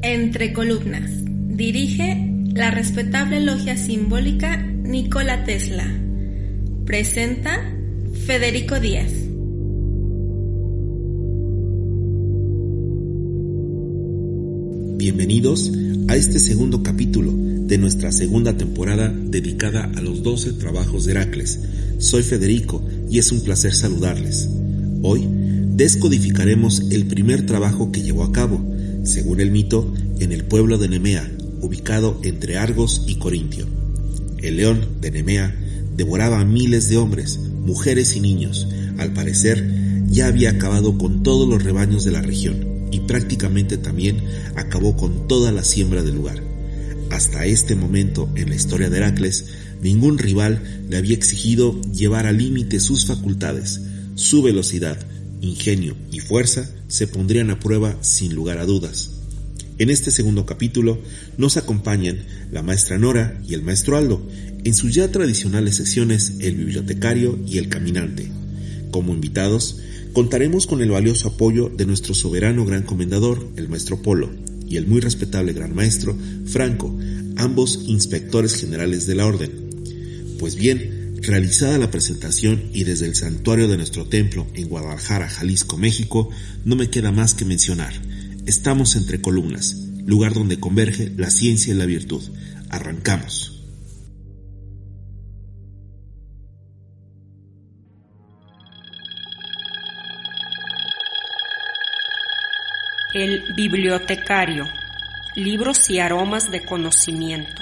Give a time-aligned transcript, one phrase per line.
[0.00, 1.10] Entre columnas.
[1.48, 5.84] Dirige la respetable logia simbólica Nikola Tesla.
[6.86, 7.60] Presenta
[8.24, 9.12] Federico Díaz.
[14.96, 15.70] Bienvenidos
[16.08, 21.58] a este segundo capítulo de nuestra segunda temporada dedicada a los 12 trabajos de Heracles.
[21.96, 24.46] Soy Federico y es un placer saludarles.
[25.00, 25.26] Hoy
[25.74, 28.62] descodificaremos el primer trabajo que llevó a cabo,
[29.04, 31.26] según el mito, en el pueblo de Nemea,
[31.62, 33.66] ubicado entre Argos y Corintio.
[34.42, 35.56] El león de Nemea
[35.96, 38.68] devoraba a miles de hombres, mujeres y niños.
[38.98, 39.66] Al parecer,
[40.10, 44.18] ya había acabado con todos los rebaños de la región y prácticamente también
[44.56, 46.51] acabó con toda la siembra del lugar.
[47.12, 49.44] Hasta este momento en la historia de Heracles,
[49.82, 53.82] ningún rival le había exigido llevar al límite sus facultades.
[54.14, 54.98] Su velocidad,
[55.42, 59.10] ingenio y fuerza se pondrían a prueba sin lugar a dudas.
[59.76, 61.00] En este segundo capítulo
[61.36, 64.26] nos acompañan la maestra Nora y el maestro Aldo
[64.64, 68.32] en sus ya tradicionales sesiones El bibliotecario y el caminante.
[68.90, 69.80] Como invitados,
[70.14, 74.30] contaremos con el valioso apoyo de nuestro soberano gran comendador, el maestro Polo,
[74.72, 76.16] y el muy respetable gran maestro
[76.46, 76.98] Franco,
[77.36, 79.50] ambos inspectores generales de la orden.
[80.38, 85.76] Pues bien, realizada la presentación y desde el santuario de nuestro templo en Guadalajara, Jalisco,
[85.76, 86.30] México,
[86.64, 87.92] no me queda más que mencionar.
[88.46, 92.22] Estamos entre columnas, lugar donde converge la ciencia y la virtud.
[92.70, 93.51] Arrancamos.
[103.14, 104.64] El bibliotecario.
[105.36, 107.60] Libros y aromas de conocimiento.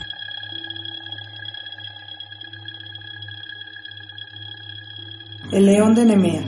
[5.51, 6.45] El león de Nemea.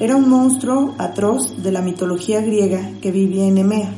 [0.00, 3.92] Era un monstruo atroz de la mitología griega que vivía en Nemea,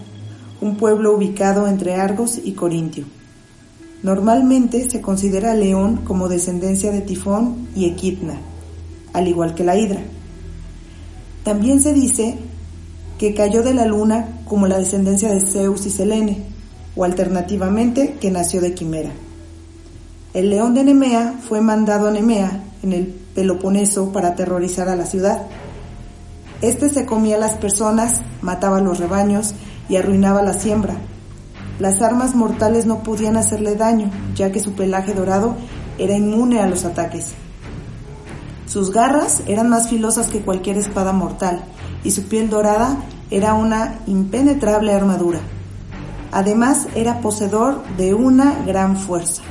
[0.61, 3.05] un pueblo ubicado entre Argos y Corintio.
[4.03, 8.41] Normalmente se considera león como descendencia de Tifón y Equidna,
[9.13, 10.01] al igual que la hidra.
[11.45, 12.41] También se dice
[13.19, 16.43] que cayó de la luna como la descendencia de Zeus y Selene,
[16.95, 19.11] o alternativamente que nació de Quimera.
[20.35, 25.07] El león de Nemea fue mandado a Nemea, en el Peloponeso, para aterrorizar a la
[25.07, 25.47] ciudad.
[26.61, 29.55] Este se comía a las personas, mataba a los rebaños
[29.89, 30.97] y arruinaba la siembra.
[31.79, 35.57] Las armas mortales no podían hacerle daño, ya que su pelaje dorado
[35.99, 37.33] era inmune a los ataques.
[38.67, 41.65] Sus garras eran más filosas que cualquier espada mortal
[42.07, 42.99] y su piel dorada
[43.33, 45.41] era una impenetrable armadura.
[46.31, 49.43] Además era poseedor de una gran fuerza.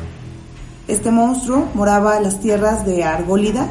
[0.87, 3.67] Este monstruo moraba en las tierras de Argólida,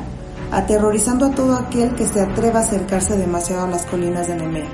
[0.53, 4.69] aterrorizando a todo aquel que se atreva a acercarse demasiado a las colinas de Nemea.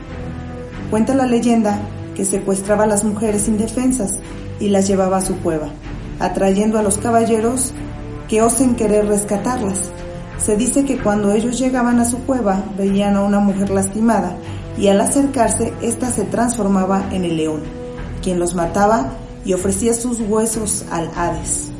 [0.90, 1.78] Cuenta la leyenda
[2.16, 4.10] que secuestraba a las mujeres indefensas
[4.58, 5.68] y las llevaba a su cueva,
[6.18, 7.72] atrayendo a los caballeros
[8.28, 9.92] que osen querer rescatarlas.
[10.44, 14.36] Se dice que cuando ellos llegaban a su cueva veían a una mujer lastimada
[14.78, 17.62] y al acercarse ésta se transformaba en el león,
[18.22, 19.12] quien los mataba
[19.44, 21.70] y ofrecía sus huesos al Hades.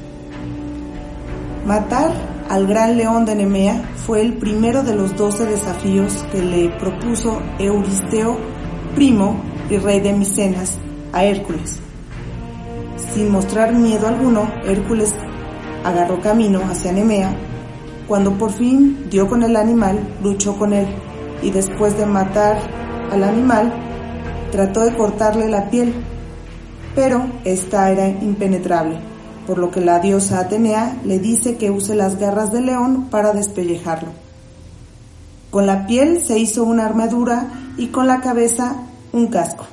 [1.65, 2.13] Matar
[2.51, 7.41] al gran león de Nemea fue el primero de los doce desafíos que le propuso
[7.59, 8.37] Euristeo,
[8.95, 9.41] primo
[9.71, 10.79] y rey de Micenas,
[11.13, 11.79] a Hércules.
[13.15, 15.15] Sin mostrar miedo alguno, Hércules
[15.85, 17.35] agarró camino hacia Nemea
[18.11, 20.89] cuando por fin dio con el animal, luchó con él
[21.45, 22.59] y después de matar
[23.13, 23.73] al animal,
[24.51, 25.95] trató de cortarle la piel,
[26.97, 28.99] pero esta era impenetrable,
[29.47, 33.33] por lo que la diosa Atenea le dice que use las garras del león para
[33.33, 34.09] despellejarlo.
[35.53, 37.47] Con la piel se hizo una armadura
[37.77, 38.75] y con la cabeza
[39.13, 39.67] un casco.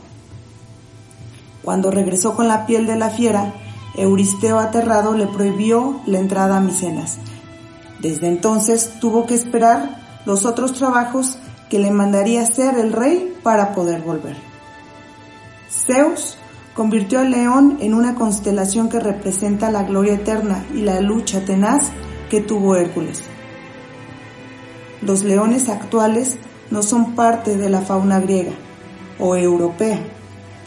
[1.64, 3.56] Cuando regresó con la piel de la fiera,
[3.96, 7.18] Euristeo aterrado le prohibió la entrada a Micenas
[8.02, 11.38] desde entonces tuvo que esperar los otros trabajos
[11.70, 14.36] que le mandaría hacer el rey para poder volver.
[15.70, 16.38] Zeus
[16.74, 21.84] convirtió al león en una constelación que representa la gloria eterna y la lucha tenaz
[22.30, 23.24] que tuvo Hércules.
[25.02, 26.38] Los leones actuales
[26.72, 28.54] no son parte de la fauna griega
[29.20, 30.00] o europea.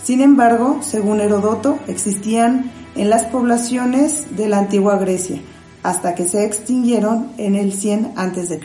[0.03, 5.41] Sin embargo, según Herodoto, existían en las poblaciones de la antigua Grecia,
[5.83, 8.61] hasta que se extinguieron en el 100 a.C.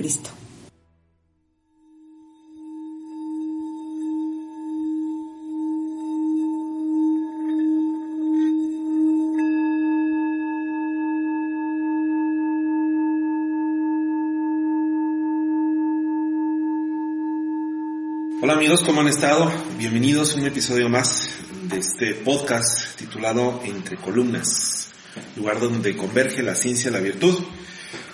[18.42, 19.52] Hola amigos, ¿cómo han estado?
[19.78, 21.30] Bienvenidos a un episodio más
[21.64, 24.94] de este podcast titulado Entre Columnas,
[25.36, 27.44] lugar donde converge la ciencia y la virtud.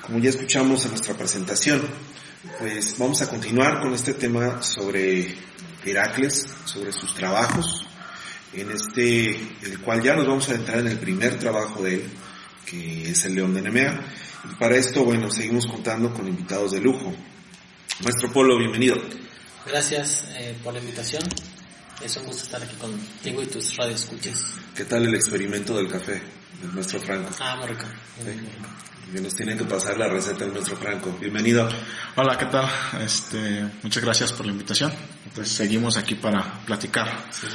[0.02, 1.82] Como ya escuchamos en nuestra presentación,
[2.60, 5.36] pues vamos a continuar con este tema sobre
[5.86, 7.86] Heracles, sobre sus trabajos,
[8.54, 9.30] en este,
[9.64, 12.04] el cual ya nos vamos a entrar en el primer trabajo de él,
[12.66, 14.02] que es el León de Nemea.
[14.52, 17.14] Y para esto, bueno, seguimos contando con invitados de lujo.
[18.04, 18.96] Maestro Polo, bienvenido.
[19.66, 21.22] Gracias eh, por la invitación.
[22.04, 24.54] Es un gusto estar aquí contigo y tus radioescuchas.
[24.76, 26.22] ¿Qué tal el experimento del café
[26.60, 27.30] del maestro Franco?
[27.40, 27.86] Ah, muy rico.
[28.24, 29.22] Sí.
[29.22, 31.16] Nos tienen que pasar la receta del maestro Franco.
[31.20, 31.70] Bienvenido.
[32.16, 32.68] Hola, ¿qué tal?
[33.04, 34.92] Este, muchas gracias por la invitación.
[35.26, 37.46] Entonces seguimos aquí para platicar sí.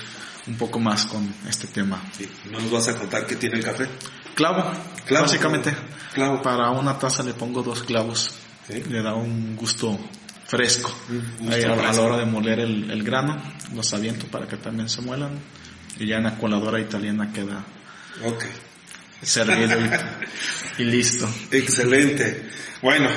[0.46, 2.00] un poco más con este tema.
[2.16, 2.30] Sí.
[2.50, 3.88] ¿No nos vas a contar qué tiene el café?
[4.36, 4.70] Clavo,
[5.06, 5.74] clavo básicamente.
[6.14, 6.40] Clavo.
[6.40, 8.30] Para una taza le pongo dos clavos.
[8.68, 9.98] Le da un gusto
[10.46, 10.94] fresco.
[11.50, 13.40] Ahí a, a, la hora de moler el, el, grano,
[13.74, 15.38] los aviento para que también se muelan
[15.98, 17.64] y ya en la coladora italiana queda
[18.24, 18.50] okay.
[19.22, 19.78] servido
[20.78, 21.28] y, y, listo.
[21.50, 22.48] Excelente.
[22.82, 23.08] Bueno,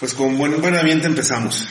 [0.00, 1.66] pues con buen, buen ambiente empezamos.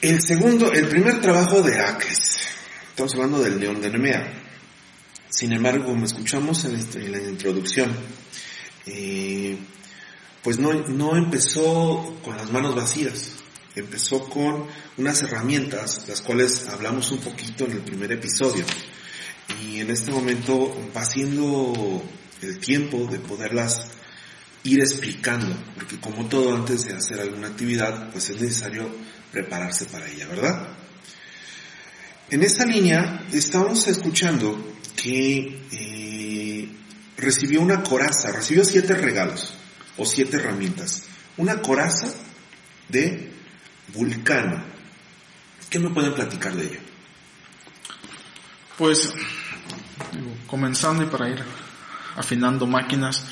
[0.00, 2.48] El segundo, el primer trabajo de Heracles.
[2.90, 4.32] Estamos hablando del León de Nemea.
[5.28, 7.90] Sin embargo, como escuchamos en, este, en la introducción,
[8.86, 9.56] eh,
[10.42, 13.32] pues no, no empezó con las manos vacías,
[13.74, 18.64] empezó con unas herramientas, las cuales hablamos un poquito en el primer episodio.
[19.62, 22.02] Y en este momento va siendo
[22.42, 23.88] el tiempo de poderlas
[24.64, 28.88] ir explicando, porque como todo antes de hacer alguna actividad, pues es necesario
[29.32, 30.68] prepararse para ella, ¿verdad?
[32.30, 36.68] En esta línea estamos escuchando que eh,
[37.16, 39.54] recibió una coraza, recibió siete regalos
[39.98, 41.04] o siete herramientas.
[41.36, 42.08] Una coraza
[42.88, 43.30] de
[43.92, 44.62] Vulcano.
[45.68, 46.80] ¿Qué me pueden platicar de ello?
[48.78, 49.12] Pues,
[50.46, 51.42] comenzando y para ir
[52.16, 53.24] afinando máquinas,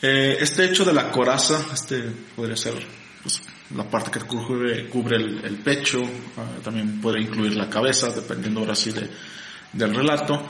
[0.00, 2.02] eh, este hecho de la coraza, este
[2.36, 2.74] podría ser
[3.22, 3.42] pues,
[3.74, 8.74] la parte que cubre, cubre el, pecho, uh, también puede incluir la cabeza, dependiendo ahora
[8.74, 9.08] sí de,
[9.72, 10.48] del relato.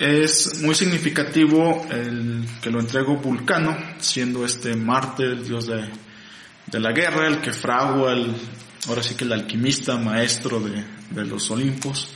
[0.00, 5.90] Es muy significativo el que lo entregó Vulcano, siendo este Marte el dios de,
[6.68, 8.34] de la guerra, el que fragua, el,
[8.88, 12.08] ahora sí que el alquimista, maestro de, de los Olimpos,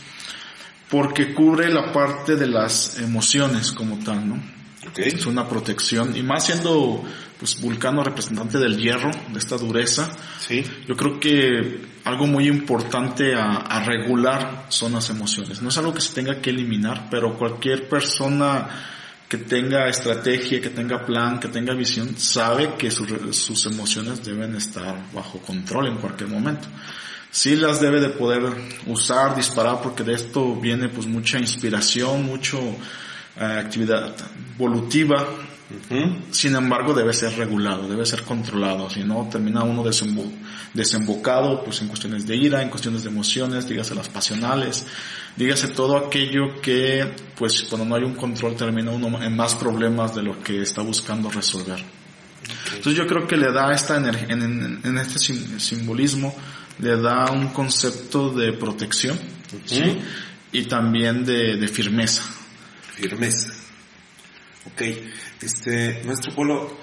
[0.88, 4.42] porque cubre la parte de las emociones como tal, ¿no?
[4.88, 5.08] Okay.
[5.08, 7.04] Es una protección, y más siendo
[7.44, 10.64] pues Vulcano representante del hierro, de esta dureza, sí.
[10.88, 15.60] yo creo que algo muy importante a, a, regular son las emociones.
[15.60, 18.66] No es algo que se tenga que eliminar, pero cualquier persona
[19.28, 24.56] que tenga estrategia, que tenga plan, que tenga visión, sabe que su, sus emociones deben
[24.56, 26.66] estar bajo control en cualquier momento.
[27.30, 28.40] Sí las debe de poder
[28.86, 32.58] usar, disparar, porque de esto viene pues mucha inspiración, mucho
[33.36, 34.14] actividad
[34.56, 35.26] evolutiva,
[35.70, 36.16] Uh -huh.
[36.30, 40.30] Sin embargo, debe ser regulado, debe ser controlado, si no termina uno desembo
[40.74, 44.86] desembocado pues en cuestiones de ira, en cuestiones de emociones, dígase las pasionales,
[45.36, 50.14] dígase todo aquello que pues cuando no hay un control termina uno en más problemas
[50.14, 51.80] de lo que está buscando resolver.
[51.80, 52.76] Okay.
[52.76, 56.34] Entonces yo creo que le da esta en, en, en este sim simbolismo,
[56.78, 59.66] le da un concepto de protección Uh -huh.
[59.66, 59.98] ¿sí?
[60.52, 62.22] y también de, de firmeza.
[62.94, 63.52] Firmeza.
[64.66, 64.82] Ok,
[65.42, 66.76] este, nuestro polo,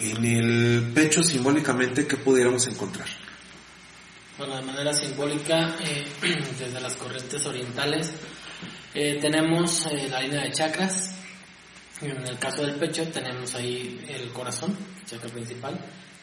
[0.00, 3.08] en el pecho simbólicamente, ¿qué pudiéramos encontrar?
[4.36, 6.06] Bueno, de manera simbólica, eh,
[6.58, 8.12] desde las corrientes orientales,
[8.92, 11.14] eh, tenemos eh, la línea de chakras.
[12.00, 15.78] En el caso del pecho tenemos ahí el corazón, chakra principal,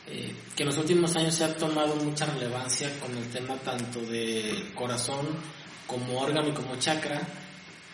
[0.08, 4.02] eh, que en los últimos años se ha tomado mucha relevancia con el tema tanto
[4.02, 5.28] de corazón
[5.86, 7.22] como órgano y como chakra,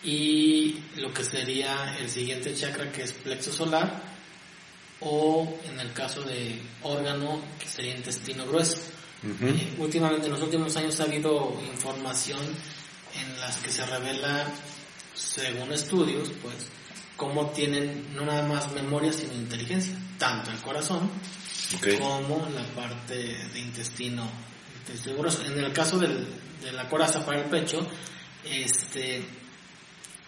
[0.04, 4.02] y lo que sería el siguiente chakra que es plexo solar
[5.00, 8.78] o en el caso de órgano que sería intestino grueso.
[9.22, 9.48] Uh -huh.
[9.48, 14.46] eh, últimamente en los últimos años ha habido información en las que se revela
[15.14, 16.54] según estudios, pues,
[17.16, 21.08] cómo tienen no nada más memoria, sino inteligencia, tanto el corazón
[21.98, 24.28] como la parte de intestino,
[25.46, 26.26] En el caso del,
[26.62, 27.86] de la coraza para el pecho,
[28.44, 29.24] este,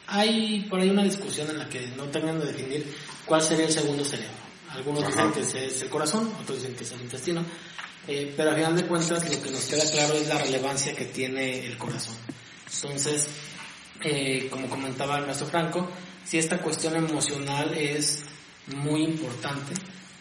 [0.07, 2.95] hay por ahí una discusión en la que no terminan de definir
[3.25, 4.35] cuál sería el segundo cerebro.
[4.71, 7.45] Algunos dicen que es el corazón, otros dicen que es el intestino,
[8.07, 11.07] eh, pero a final de cuentas lo que nos queda claro es la relevancia que
[11.07, 12.15] tiene el corazón.
[12.73, 13.29] Entonces,
[14.03, 15.89] eh, como comentaba el maestro Franco,
[16.25, 18.25] si esta cuestión emocional es
[18.75, 19.75] muy importante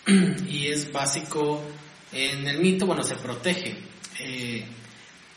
[0.48, 1.62] y es básico
[2.12, 3.78] en el mito, bueno, se protege,
[4.20, 4.66] eh,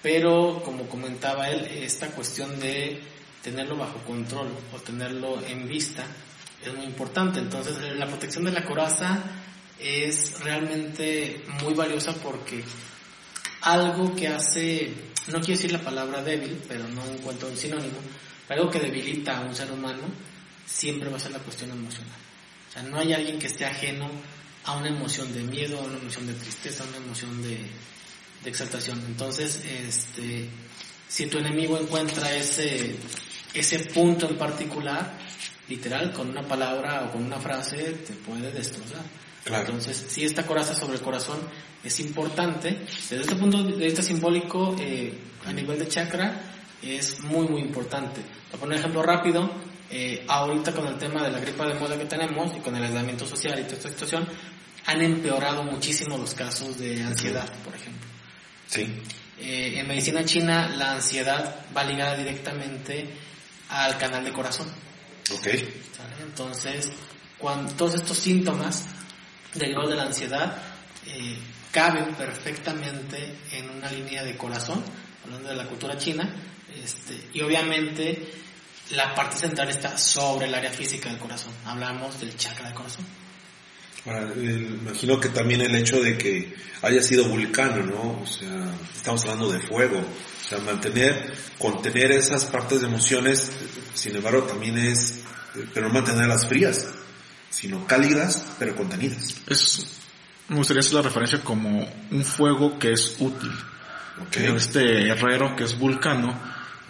[0.01, 3.01] pero como comentaba él, esta cuestión de
[3.43, 6.05] tenerlo bajo control o tenerlo en vista
[6.65, 7.39] es muy importante.
[7.39, 9.23] Entonces, la protección de la coraza
[9.79, 12.65] es realmente muy valiosa porque
[13.63, 14.93] algo que hace,
[15.29, 17.99] no quiero decir la palabra débil, pero no encuentro un sinónimo,
[18.49, 20.03] algo que debilita a un ser humano
[20.67, 22.19] siempre va a ser la cuestión emocional.
[22.69, 24.11] O sea, no hay alguien que esté ajeno
[24.65, 27.59] a una emoción de miedo, a una emoción de tristeza, a una emoción de,
[28.45, 29.03] de exaltación.
[29.07, 30.49] Entonces, este,
[31.09, 32.97] si tu enemigo encuentra ese,
[33.55, 35.13] ese punto en particular,
[35.69, 37.77] literal, con una palabra o con una frase,
[38.07, 39.03] te puede destrozar.
[39.47, 41.39] Entonces, si esta coraza sobre el corazón
[41.83, 45.13] es importante, desde este punto de vista simbólico, eh,
[45.47, 46.41] a nivel de chakra,
[46.83, 48.21] es muy, muy importante.
[48.51, 49.51] Para poner un ejemplo rápido,
[49.91, 52.85] eh, ahorita con el tema de la gripa de moda que tenemos y con el
[52.85, 54.29] aislamiento social y toda esta situación,
[54.87, 58.07] han empeorado muchísimo los casos de ansiedad, por ejemplo.
[58.67, 58.87] Sí.
[59.41, 63.07] Eh, en medicina china, la ansiedad va ligada directamente
[63.71, 64.69] al canal de corazón.
[65.33, 65.47] Ok.
[66.21, 66.91] Entonces,
[67.37, 68.85] cuando todos estos síntomas
[69.55, 70.63] derivados de la ansiedad
[71.07, 71.37] eh,
[71.73, 74.83] caben perfectamente en una línea de corazón,
[75.25, 76.29] hablando de la cultura china,
[76.83, 78.27] este, y obviamente
[78.91, 81.53] la parte central está sobre el área física del corazón.
[81.65, 83.05] Hablamos del chakra del corazón.
[84.07, 88.21] Ahora, imagino que también el hecho de que haya sido vulcano, ¿no?
[88.23, 90.03] O sea, estamos hablando de fuego.
[90.49, 93.53] O sea, mantener, contener esas partes de emociones,
[93.93, 95.21] sin embargo, también es,
[95.75, 96.89] pero no mantenerlas frías,
[97.51, 99.35] sino cálidas, pero contenidas.
[99.47, 99.87] Es,
[100.49, 103.53] me gustaría hacer la referencia como un fuego que es útil.
[104.33, 106.35] Este herrero que es vulcano,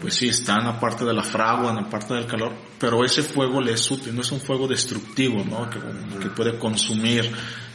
[0.00, 3.04] pues sí, está en la parte de la fragua, en la parte del calor, pero
[3.04, 5.68] ese fuego le es útil, no es un fuego destructivo, ¿no?
[5.68, 5.78] Que,
[6.30, 7.30] puede consumir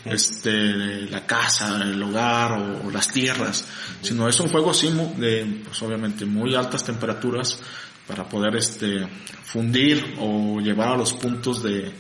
[0.06, 3.66] este, la casa, el hogar o, las tierras,
[4.02, 7.60] sino es un fuego así de, pues obviamente muy altas temperaturas
[8.08, 9.08] para poder este,
[9.44, 11.92] fundir o llevar a los puntos de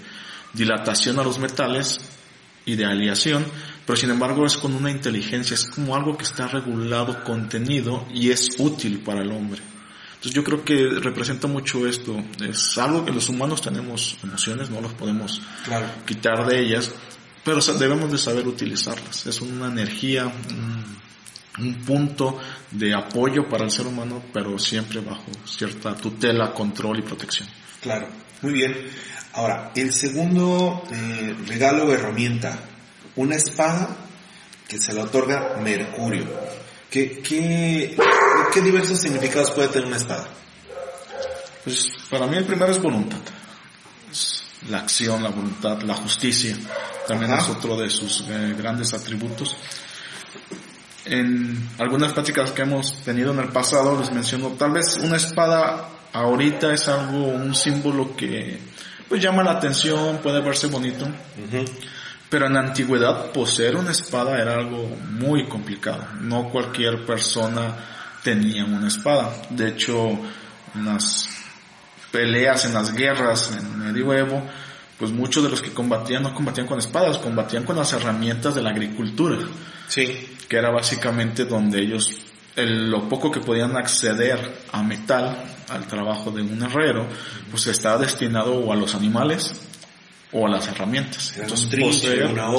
[0.54, 2.00] dilatación a los metales
[2.66, 3.46] y de aleación,
[3.86, 8.30] pero sin embargo es con una inteligencia, es como algo que está regulado, contenido y
[8.30, 9.73] es útil para el hombre.
[10.24, 12.16] Entonces yo creo que representa mucho esto.
[12.42, 15.42] Es algo que los humanos tenemos emociones, no los podemos
[16.06, 16.92] quitar de ellas,
[17.44, 19.26] pero debemos de saber utilizarlas.
[19.26, 20.32] Es una energía,
[21.60, 22.40] un, punto
[22.72, 27.50] de apoyo para el ser humano, pero siempre bajo cierta tutela, control y protección.
[27.82, 28.08] Claro,
[28.42, 28.78] muy bien.
[29.34, 32.58] Ahora, el segundo eh, regalo o herramienta,
[33.18, 33.90] una espada
[34.70, 36.28] que se le otorga Mercurio.
[36.90, 37.98] ¿Qué, qué,
[38.54, 40.28] ¿Qué diversos significados puede tener una espada?
[41.64, 43.18] Pues para mí el primero es voluntad.
[44.70, 46.56] la acción, la voluntad, la justicia.
[47.08, 49.56] También es otro de sus eh, grandes atributos.
[51.06, 55.90] En algunas prácticas que hemos tenido en el pasado les menciono, tal vez una espada
[56.14, 58.60] ahorita es algo, un símbolo que
[59.10, 61.08] pues llama la atención, puede verse bonito.
[62.30, 66.08] Pero en la antigüedad poseer una espada era algo muy complicado.
[66.22, 67.76] No cualquier persona
[68.24, 69.34] tenía una espada.
[69.50, 70.10] De hecho,
[70.76, 71.30] en las
[72.12, 74.44] peleas, en las guerras, en medioevo,
[74.98, 78.62] pues muchos de los que combatían no combatían con espadas, combatían con las herramientas de
[78.62, 79.38] la agricultura.
[79.88, 80.36] Sí.
[80.48, 82.12] Que era básicamente donde ellos,
[82.56, 87.08] lo poco que podían acceder a metal, al trabajo de un herrero,
[87.50, 89.54] pues estaba destinado o a los animales
[90.32, 91.34] o a las herramientas.
[91.38, 92.50] Entonces, poseer, una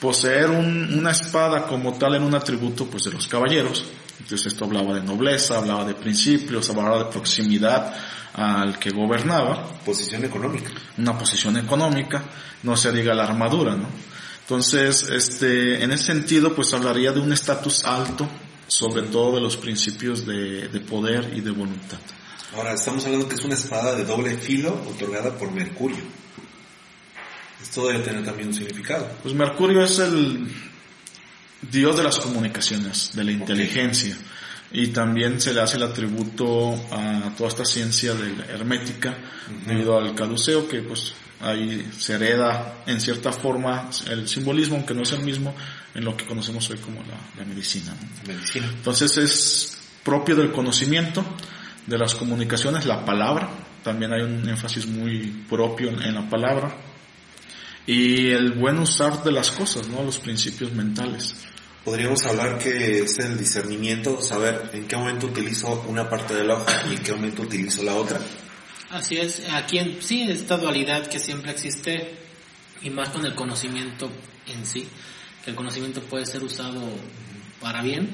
[0.00, 3.84] poseer una espada como tal era un atributo pues de los caballeros.
[4.20, 7.94] Entonces esto hablaba de nobleza, hablaba de principios, hablaba de proximidad
[8.34, 9.66] al que gobernaba.
[9.84, 10.70] Posición económica.
[10.98, 12.22] Una posición económica,
[12.62, 13.88] no se diga la armadura, ¿no?
[14.42, 18.28] Entonces, este, en ese sentido, pues hablaría de un estatus alto,
[18.66, 21.98] sobre todo de los principios de, de poder y de voluntad.
[22.56, 26.02] Ahora, estamos hablando que es una espada de doble filo otorgada por Mercurio.
[27.62, 29.08] Esto debe tener también un significado.
[29.22, 30.50] Pues Mercurio es el
[31.62, 34.16] dios de las comunicaciones, de la inteligencia.
[34.72, 39.18] y también se le hace el atributo a toda esta ciencia de la hermética
[39.66, 45.02] debido al caduceo que pues ahí se hereda en cierta forma el simbolismo, aunque no
[45.02, 45.54] es el mismo,
[45.94, 47.94] en lo que conocemos hoy como la, medicina.
[48.26, 48.66] medicina.
[48.72, 51.24] Entonces es propio del conocimiento,
[51.86, 53.48] de las comunicaciones, la palabra,
[53.82, 56.72] también hay un énfasis muy propio en, la palabra,
[57.92, 60.04] y el buen usar de las cosas, ¿no?
[60.04, 61.34] los principios mentales.
[61.84, 66.54] Podríamos hablar que es el discernimiento, saber en qué momento utilizo una parte de la
[66.54, 68.20] hoja y en qué momento utilizo la otra.
[68.90, 72.14] Así es, aquí en, sí, esta dualidad que siempre existe
[72.80, 74.08] y más con el conocimiento
[74.46, 74.86] en sí,
[75.44, 76.80] que el conocimiento puede ser usado
[77.60, 78.08] para bien,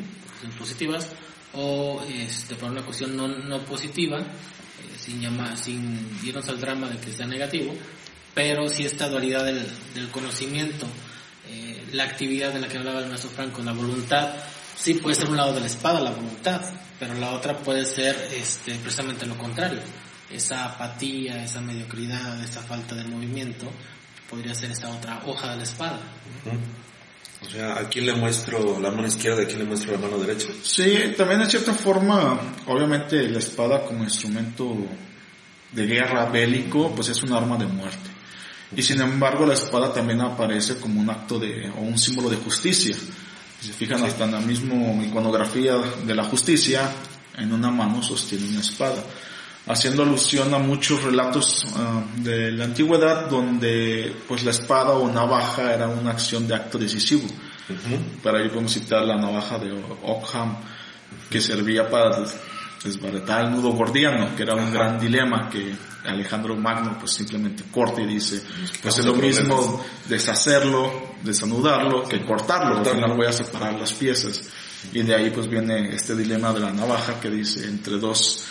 [0.58, 1.10] positivas,
[1.52, 6.88] o este, para una cuestión no, no positiva, eh, sin, llamar, sin irnos al drama
[6.88, 7.74] de que sea negativo,
[8.36, 10.86] pero sí esta dualidad del, del conocimiento,
[11.48, 14.32] eh, la actividad de la que hablaba el maestro Franco, la voluntad,
[14.76, 16.60] sí puede ser un lado de la espada, la voluntad,
[17.00, 19.80] pero la otra puede ser este, precisamente lo contrario
[20.30, 23.70] esa apatía, esa mediocridad, esa falta de movimiento,
[24.28, 26.00] podría ser esta otra hoja de la espada.
[27.42, 29.98] O sea, ¿a quién le muestro la mano izquierda y a quién le muestro la
[29.98, 30.48] mano derecha?
[30.62, 34.74] Sí, también en cierta forma, obviamente la espada como instrumento
[35.72, 38.15] de guerra bélico, pues es un arma de muerte.
[38.74, 42.36] Y sin embargo la espada también aparece como un acto de, o un símbolo de
[42.36, 42.96] justicia.
[43.60, 46.90] Si se fijan hasta en la misma iconografía de la justicia,
[47.36, 49.02] en una mano sostiene una espada
[49.66, 55.74] haciendo alusión a muchos relatos ah, de la antigüedad donde pues la espada o navaja
[55.74, 57.26] era una acción de acto decisivo.
[58.22, 59.72] Para ello podemos citar la navaja de
[60.04, 60.56] Ockham
[61.28, 62.24] que servía para
[62.86, 65.74] desbaratar el nudo gordiano, que era un gran dilema que
[66.04, 68.42] Alejandro Magno pues simplemente corta y dice,
[68.82, 74.42] pues es lo mismo deshacerlo, desanudarlo, que cortarlo, al final voy a separar las piezas.
[74.92, 78.44] Y de ahí pues viene este dilema de la navaja que dice entre dos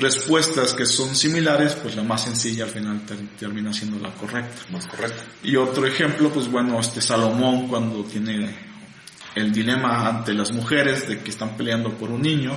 [0.00, 3.02] respuestas que son similares, pues la más sencilla al final
[3.38, 4.62] termina siendo la correcta.
[4.72, 5.22] Más correcta.
[5.42, 8.73] Y otro ejemplo, pues bueno, este Salomón cuando tiene
[9.34, 12.56] el dilema ante las mujeres de que están peleando por un niño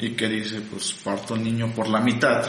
[0.00, 2.44] y que dice, pues parto el niño por la mitad.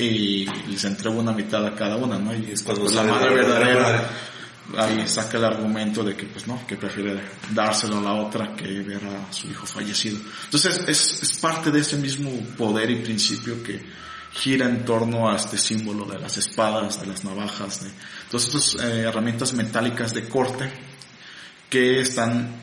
[0.00, 2.34] Y les entrego una mitad a cada una, ¿no?
[2.34, 4.10] Y es cuando pues, la madre verdadera
[4.76, 7.20] ahí saca el argumento de que pues no, que prefiere
[7.52, 10.18] dárselo a la otra que ver a su hijo fallecido.
[10.44, 13.80] Entonces es, es parte de ese mismo poder y principio que
[14.32, 17.90] gira en torno a este símbolo de las espadas, de las navajas, de
[18.30, 20.70] todas estas eh, herramientas metálicas de corte
[21.68, 22.62] que están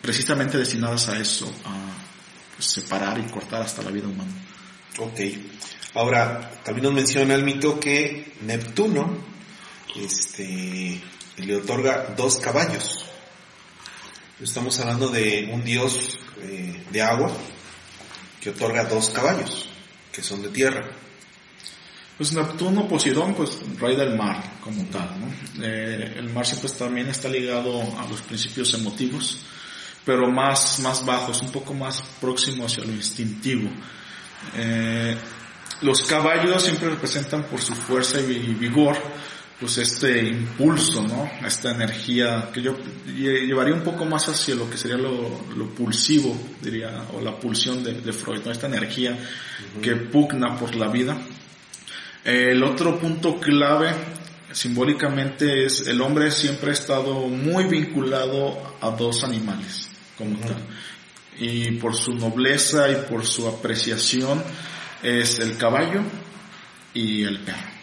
[0.00, 1.76] precisamente destinadas a eso, a
[2.56, 4.32] pues, separar y cortar hasta la vida humana.
[4.98, 5.20] Ok.
[5.94, 9.18] Ahora, también nos menciona el mito que Neptuno,
[9.96, 11.00] este,
[11.38, 13.06] le otorga dos caballos.
[14.40, 17.32] Estamos hablando de un dios eh, de agua
[18.40, 19.68] que otorga dos caballos,
[20.12, 20.88] que son de tierra.
[22.18, 25.64] Pues Neptuno, Poseidón, pues rey del mar como tal, ¿no?
[25.64, 29.38] Eh, el mar siempre también está ligado a los principios emotivos,
[30.04, 33.70] pero más, más bajos, un poco más próximo hacia lo instintivo.
[34.56, 35.16] Eh,
[35.82, 38.96] los caballos siempre representan por su fuerza y vigor,
[39.60, 41.30] pues este impulso, ¿no?
[41.46, 42.76] Esta energía que yo
[43.06, 47.84] llevaría un poco más hacia lo que sería lo, lo pulsivo, diría, o la pulsión
[47.84, 48.50] de, de Freud, ¿no?
[48.50, 49.16] Esta energía
[49.80, 51.16] que pugna por la vida.
[52.24, 53.90] El otro punto clave
[54.52, 60.56] simbólicamente es el hombre siempre ha estado muy vinculado a dos animales, como tal.
[61.38, 64.42] Y por su nobleza y por su apreciación
[65.02, 66.02] es el caballo
[66.94, 67.78] y el perro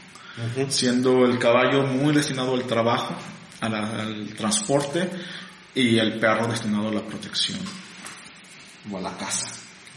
[0.70, 3.16] siendo el caballo muy destinado al trabajo,
[3.62, 5.10] al transporte,
[5.74, 7.60] y el perro destinado a la protección.
[8.92, 9.52] O a la casa.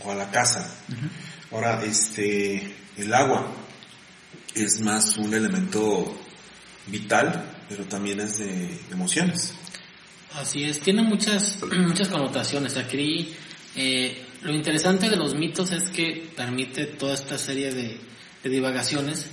[0.05, 0.79] O a la casa.
[1.53, 3.47] Ahora, este, el agua
[4.55, 6.15] es más un elemento
[6.87, 9.55] vital, pero también es de emociones.
[10.35, 12.77] Así es, tiene muchas, muchas connotaciones.
[12.77, 13.35] Aquí
[13.77, 18.01] eh, lo interesante de los mitos es que permite toda esta serie de,
[18.45, 19.27] divagaciones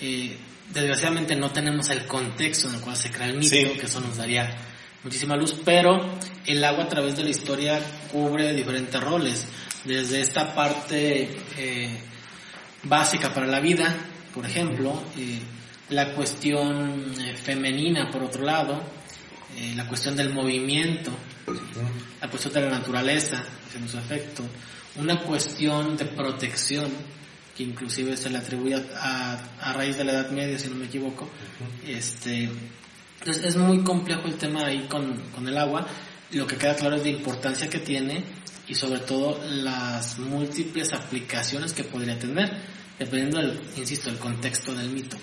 [0.00, 0.36] eh,
[0.72, 4.16] desgraciadamente no tenemos el contexto en el cual se crea el mito, que eso nos
[4.16, 4.56] daría
[5.02, 7.80] muchísima luz, pero el agua a través de la historia
[8.12, 9.46] cubre diferentes roles,
[9.84, 11.98] desde esta parte eh,
[12.84, 13.96] básica para la vida,
[14.34, 15.40] por ejemplo, eh,
[15.90, 18.80] la cuestión eh, femenina, por otro lado,
[19.74, 21.10] la cuestión del movimiento,
[22.20, 23.42] la cuestión de la naturaleza,
[23.74, 24.44] en su efecto,
[24.96, 26.90] una cuestión de protección,
[27.56, 30.86] que inclusive se le atribuye a, a, raíz de la Edad Media, si no me
[30.86, 31.28] equivoco.
[31.86, 32.48] este,
[33.20, 35.86] entonces es muy complejo el tema ahí con, con, el agua.
[36.32, 38.24] Lo que queda claro es la importancia que tiene
[38.66, 42.50] y sobre todo las múltiples aplicaciones que podría tener,
[43.00, 45.16] dependiendo del, insisto, del contexto del mito.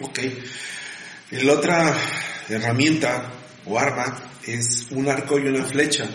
[0.00, 0.10] Pues.
[0.10, 1.42] Ok.
[1.42, 1.96] La otra
[2.48, 3.30] herramienta
[3.64, 6.06] o arma es un arco y una flecha.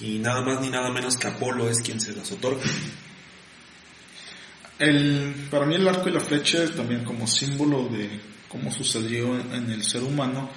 [0.00, 2.64] Y nada más ni nada menos que Apolo es quien se las otorga.
[4.78, 8.18] El, para mí el arco y la flecha también como símbolo de
[8.48, 10.50] cómo sucedió en el ser humano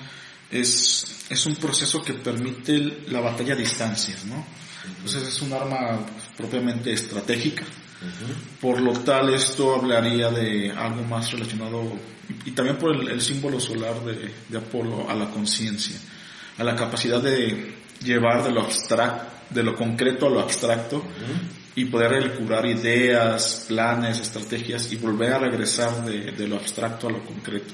[0.50, 4.46] es, es un proceso que permite la batalla a distancias, ¿no?
[4.88, 6.06] Entonces es un arma
[6.38, 7.66] propiamente estratégica.
[8.60, 11.98] Por lo tal, esto hablaría de algo más relacionado,
[12.46, 15.98] y, también por el, símbolo solar de, Apolo, a la conciencia,
[16.58, 21.04] a la capacidad de llevar de lo abstracto, de lo concreto a lo abstracto,
[21.76, 27.26] y poder curar ideas, planes, estrategias y volver a regresar de, lo abstracto a lo
[27.26, 27.74] concreto.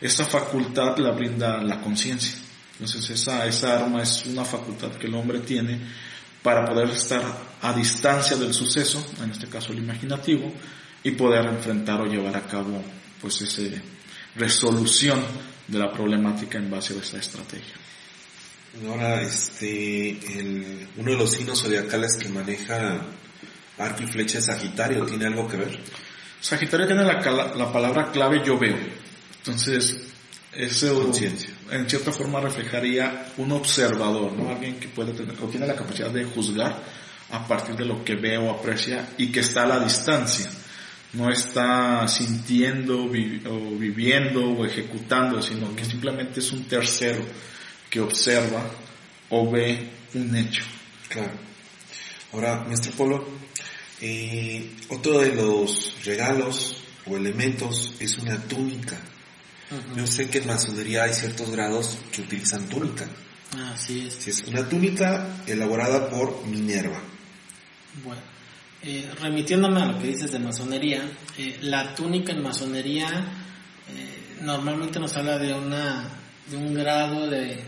[0.00, 2.36] Esa facultad la brinda la conciencia.
[2.72, 5.80] Entonces esa arma es una facultad que el hombre tiene
[6.46, 7.20] para poder estar
[7.60, 10.52] a distancia del suceso, en este caso el imaginativo,
[11.02, 12.84] y poder enfrentar o llevar a cabo
[13.20, 13.62] pues esa
[14.36, 15.24] resolución
[15.66, 17.74] de la problemática en base a esa estrategia.
[18.86, 23.00] Ahora, este, el, uno de los signos zodiacales que maneja
[23.76, 25.80] arco y flecha es Sagitario, ¿tiene algo que ver?
[26.40, 27.20] Sagitario tiene la,
[27.56, 28.78] la palabra clave yo veo.
[29.38, 29.98] Entonces,
[30.56, 31.12] eso
[31.70, 34.50] en cierta forma reflejaría un observador, ¿no?
[34.50, 36.82] Alguien que puede tener, o tiene la capacidad de juzgar
[37.30, 40.48] a partir de lo que ve o aprecia y que está a la distancia.
[41.12, 47.24] No está sintiendo o viviendo o ejecutando, sino que simplemente es un tercero
[47.88, 48.62] que observa
[49.30, 50.64] o ve un hecho.
[51.08, 51.32] Claro.
[52.32, 53.28] Ahora, maestro Polo,
[54.00, 59.00] eh, otro de los regalos o elementos es una túnica.
[59.96, 63.06] Yo sé que en masonería hay ciertos grados que utilizan túnica.
[63.72, 64.26] Así es.
[64.28, 67.00] es una túnica elaborada por Minerva.
[68.04, 68.20] Bueno,
[68.82, 73.08] eh, remitiéndome a lo que dices de masonería, eh, la túnica en masonería
[73.88, 76.08] eh, normalmente nos habla de una
[76.50, 77.64] de un grado de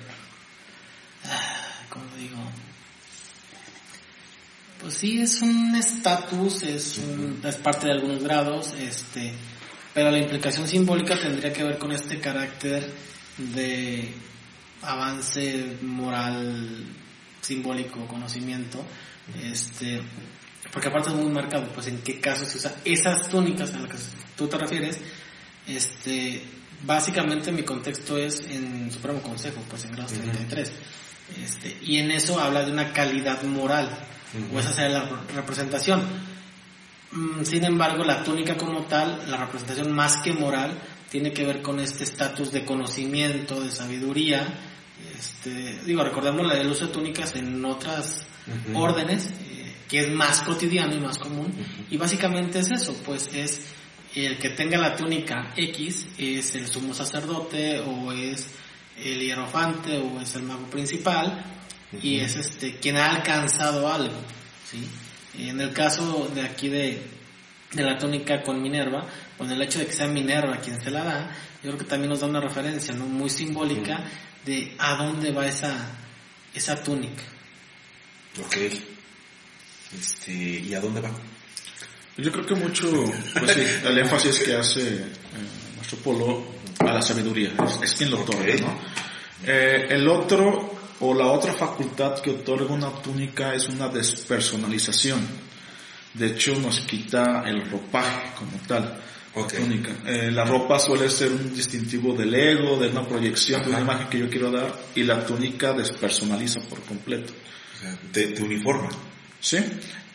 [1.24, 2.38] ah, ¿cómo digo?
[4.80, 7.00] Pues sí, es un estatus, es,
[7.42, 9.32] es parte de algunos grados, este,
[9.98, 12.88] pero la implicación simbólica tendría que ver con este carácter
[13.36, 14.14] de
[14.82, 16.86] avance moral
[17.40, 18.84] simbólico, conocimiento,
[19.42, 20.00] este,
[20.72, 23.90] porque aparte es muy marcado, pues en qué caso se usa esas túnicas a las
[23.90, 23.96] que
[24.36, 25.00] tú te refieres,
[25.66, 26.44] este,
[26.84, 30.72] básicamente mi contexto es en Supremo Consejo, pues en grado 33,
[31.42, 33.90] este, y en eso habla de una calidad moral,
[34.54, 36.27] o esa sería la representación.
[37.12, 40.78] Mm, sin embargo, la túnica como tal, la representación más que moral,
[41.10, 44.46] tiene que ver con este estatus de conocimiento, de sabiduría.
[45.18, 48.26] Este, digo, recordemos el uso de túnicas en otras
[48.74, 51.52] órdenes, eh, que es más cotidiano y más común.
[51.90, 53.72] Y básicamente es eso, pues es
[54.14, 58.48] el que tenga la túnica X, es el sumo sacerdote o es
[59.02, 61.44] el hierofante o es el mago principal
[62.02, 64.16] y es este quien ha alcanzado algo,
[64.68, 64.86] ¿sí?
[65.38, 67.00] En el caso de aquí de,
[67.72, 71.30] la túnica con Minerva, con el hecho de que sea Minerva quien se la da,
[71.62, 73.06] yo creo que también nos da una referencia ¿no?
[73.06, 74.04] muy simbólica
[74.44, 75.92] de a dónde va esa,
[76.54, 77.22] esa túnica.
[78.44, 78.56] Ok.
[79.96, 81.10] Este, ¿Y a dónde va?
[82.16, 82.90] Yo creo que mucho,
[83.38, 85.04] pues sí, el énfasis que hace eh,
[85.76, 86.46] nuestro polo
[86.80, 88.78] a la sabiduría, es, quien lo otorga, ¿no?
[89.46, 95.20] Eh, el otro o la otra facultad que otorga una túnica es una despersonalización.
[96.14, 99.00] De hecho, nos quita el ropaje como tal.
[99.46, 99.90] Túnica.
[100.04, 104.08] Eh, la ropa suele ser un distintivo del ego, de una proyección, de una imagen
[104.08, 107.32] que yo quiero dar, y la túnica despersonaliza por completo.
[108.10, 108.88] te, te uniforma.
[109.40, 109.58] Sí.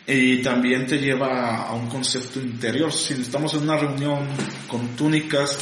[0.06, 2.92] Y también te lleva a un concepto interior.
[2.92, 4.28] Si estamos en una reunión
[4.68, 5.56] con túnicas,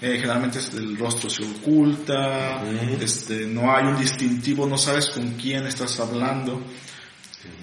[0.00, 2.62] eh, generalmente el rostro se oculta,
[3.00, 6.60] este, no hay un distintivo, no sabes con quién estás hablando,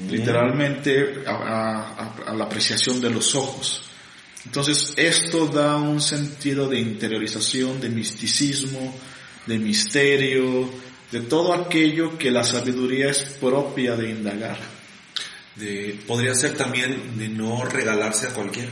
[0.09, 3.83] literalmente a, la apreciación de los ojos.
[4.45, 8.95] Entonces esto da un sentido de interiorización, de misticismo,
[9.45, 10.69] de misterio,
[11.11, 14.57] de todo aquello que la sabiduría es propia de indagar.
[15.55, 18.71] De, podría ser también de no regalarse a cualquiera.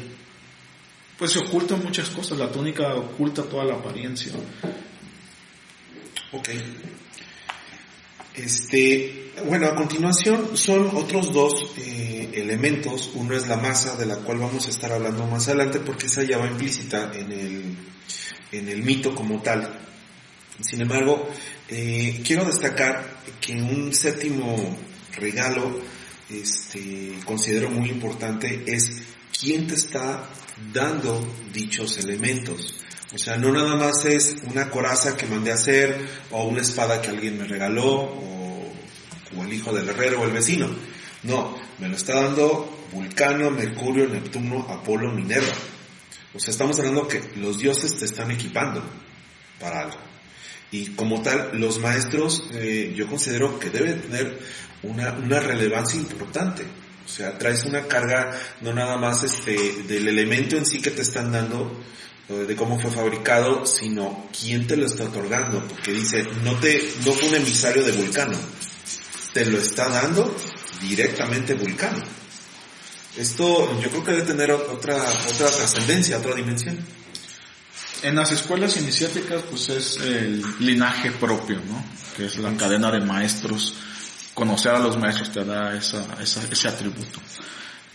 [1.19, 4.32] Pues se ocultan muchas cosas, la túnica oculta toda la apariencia.
[6.32, 6.49] Ok.
[8.36, 13.12] Este, bueno, a continuación son otros dos eh, elementos.
[13.15, 16.23] Uno es la masa, de la cual vamos a estar hablando más adelante, porque esa
[16.23, 17.75] ya va implícita en el,
[18.53, 19.77] en el mito como tal.
[20.62, 21.29] Sin embargo,
[21.67, 24.55] eh, quiero destacar que un séptimo
[25.17, 25.82] regalo,
[26.29, 29.01] este, considero muy importante es
[29.38, 30.29] quién te está
[30.74, 32.76] dando dichos elementos.
[33.13, 35.98] O sea, no nada más es una coraza que mandé a hacer
[36.32, 38.74] o una espada que alguien me regaló o,
[39.41, 40.69] el hijo del herrero o el vecino.
[41.24, 45.54] No, me lo está dando Vulcano, Mercurio, Neptuno, Apolo, Minerva.
[46.34, 48.84] O sea, estamos hablando que los dioses te están equipando
[49.60, 49.98] para algo.
[50.72, 54.39] Y como tal, los maestros eh, yo considero que deben tener
[54.84, 56.63] una, una relevancia importante.
[57.10, 61.02] O sea, traes una carga no nada más este, del elemento en sí que te
[61.02, 61.82] están dando,
[62.28, 65.67] de cómo fue fabricado, sino quién te lo está otorgando.
[65.67, 68.38] Porque dice, no te, no fue un emisario de Vulcano.
[69.34, 70.36] Te lo está dando
[70.82, 72.04] directamente Vulcano.
[73.17, 76.78] Esto yo creo que debe tener otra, otra trascendencia, otra dimensión.
[78.04, 81.84] En las escuelas iniciáticas pues es el linaje propio, ¿no?
[82.15, 83.76] Que es la cadena de maestros.
[84.39, 87.19] Conocer a los maestros te da ese atributo.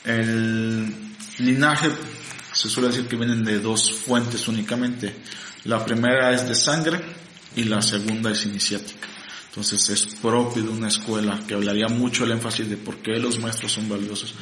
[0.04, 0.94] El
[1.38, 1.88] linaje
[2.52, 5.16] se suele decir que vienen de dos fuentes únicamente.
[5.64, 7.00] La primera es de sangre
[7.56, 9.08] y la segunda es iniciática.
[9.46, 13.38] Entonces es propio de una escuela que hablaría mucho el énfasis de por qué los
[13.38, 14.34] maestros son valiosos,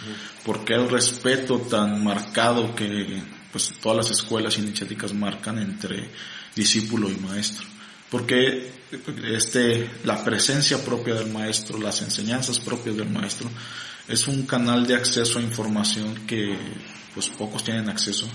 [0.45, 6.11] por qué el respeto tan marcado que pues todas las escuelas iniciáticas marcan entre
[6.57, 7.65] discípulo y maestro.
[8.11, 8.82] Porque
[9.25, 13.51] este, la presencia propia del maestro, las enseñanzas propias del maestro,
[14.09, 16.57] es un canal de acceso a información que
[17.15, 18.27] pues pocos tienen acceso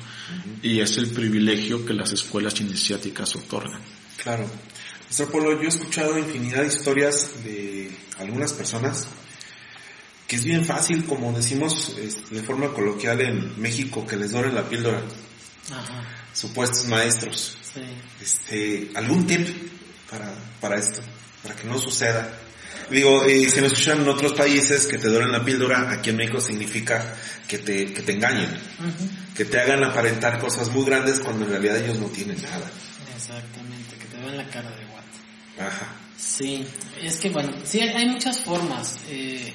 [0.62, 3.82] y es el privilegio que las escuelas iniciáticas otorgan.
[4.22, 4.50] Claro.
[5.06, 9.08] Nuestro Polo, yo he escuchado infinidad de historias de algunas personas
[10.28, 14.68] que es bien fácil, como decimos de forma coloquial en México, que les doren la
[14.68, 15.02] píldora.
[15.72, 16.04] Ajá.
[16.34, 17.58] Supuestos maestros.
[17.74, 17.82] Sí.
[18.22, 19.48] Este, algún tip
[20.10, 21.02] para, para esto,
[21.44, 22.30] para que no suceda.
[22.90, 26.18] Digo, y si nos escuchan en otros países que te doren la píldora, aquí en
[26.18, 27.16] México significa
[27.48, 28.50] que te, que te engañen,
[29.36, 32.70] que te hagan aparentar cosas muy grandes cuando en realidad ellos no tienen nada.
[33.16, 34.88] Exactamente, que te vean la cara de
[35.60, 35.88] Ajá.
[36.18, 36.66] Sí,
[37.02, 39.52] es que bueno, sí hay muchas formas, eh,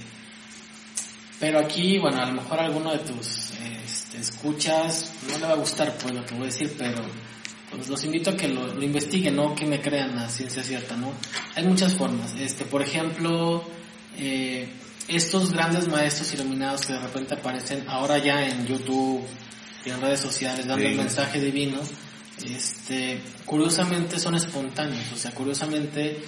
[1.41, 3.53] pero aquí, bueno, a lo mejor alguno de tus
[3.85, 7.03] este, escuchas no le va a gustar pues lo que voy a decir, pero
[7.77, 11.13] pues los invito a que lo, investiguen, no que me crean a ciencia cierta, ¿no?
[11.55, 13.65] Hay muchas formas, este, por ejemplo,
[14.19, 14.69] eh,
[15.09, 19.23] estos grandes maestros iluminados que de repente aparecen ahora ya en YouTube
[19.85, 21.79] y en redes sociales dando el mensaje divino,
[22.45, 26.23] este, curiosamente son espontáneos, o sea, curiosamente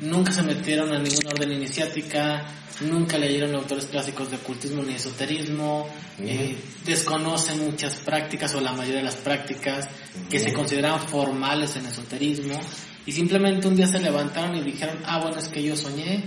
[0.00, 2.44] nunca se metieron a ninguna orden iniciática,
[2.80, 8.98] nunca leyeron autores clásicos de ocultismo ni esoterismo, eh, desconocen muchas prácticas o la mayoría
[8.98, 9.88] de las prácticas
[10.28, 12.60] que se consideran formales en esoterismo
[13.06, 16.24] y simplemente un día se levantaron y dijeron, ah, bueno, es que yo soñé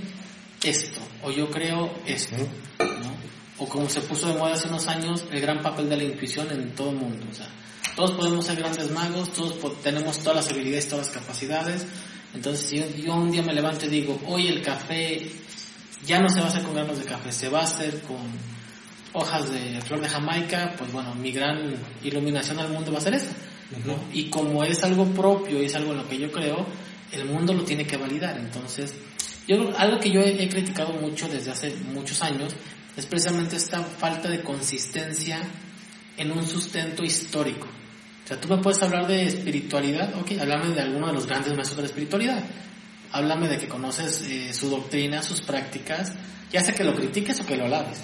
[0.63, 2.37] esto o yo creo esto,
[2.79, 3.19] ¿no?
[3.57, 6.49] O como se puso de moda hace unos años, el gran papel de la intuición
[6.51, 7.49] en todo el mundo, o sea,
[7.95, 11.85] todos podemos ser grandes magos, todos tenemos todas las habilidades, todas las capacidades.
[12.33, 15.29] Entonces, si yo un día me levanto y digo, hoy el café
[16.05, 18.17] ya no se va a hacer con granos de café, se va a hacer con
[19.13, 23.15] hojas de flor de Jamaica, pues bueno, mi gran iluminación al mundo va a ser
[23.15, 23.31] esa.
[24.13, 26.65] Y como es algo propio y es algo en lo que yo creo,
[27.11, 28.37] el mundo lo tiene que validar.
[28.37, 28.93] Entonces,
[29.47, 32.55] yo algo que yo he, he criticado mucho desde hace muchos años
[32.95, 35.41] es precisamente esta falta de consistencia
[36.17, 37.67] en un sustento histórico.
[38.29, 41.51] O sea, tú me puedes hablar de espiritualidad, ok, háblame de alguno de los grandes
[41.55, 42.43] maestros de la espiritualidad.
[43.11, 46.13] Háblame de que conoces eh, su doctrina, sus prácticas,
[46.51, 48.03] ya sea que lo critiques o que lo alabes.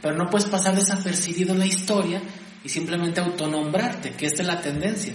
[0.00, 2.22] Pero no puedes pasar desapercibido en la historia
[2.64, 5.12] y simplemente autonombrarte, que esta es la tendencia.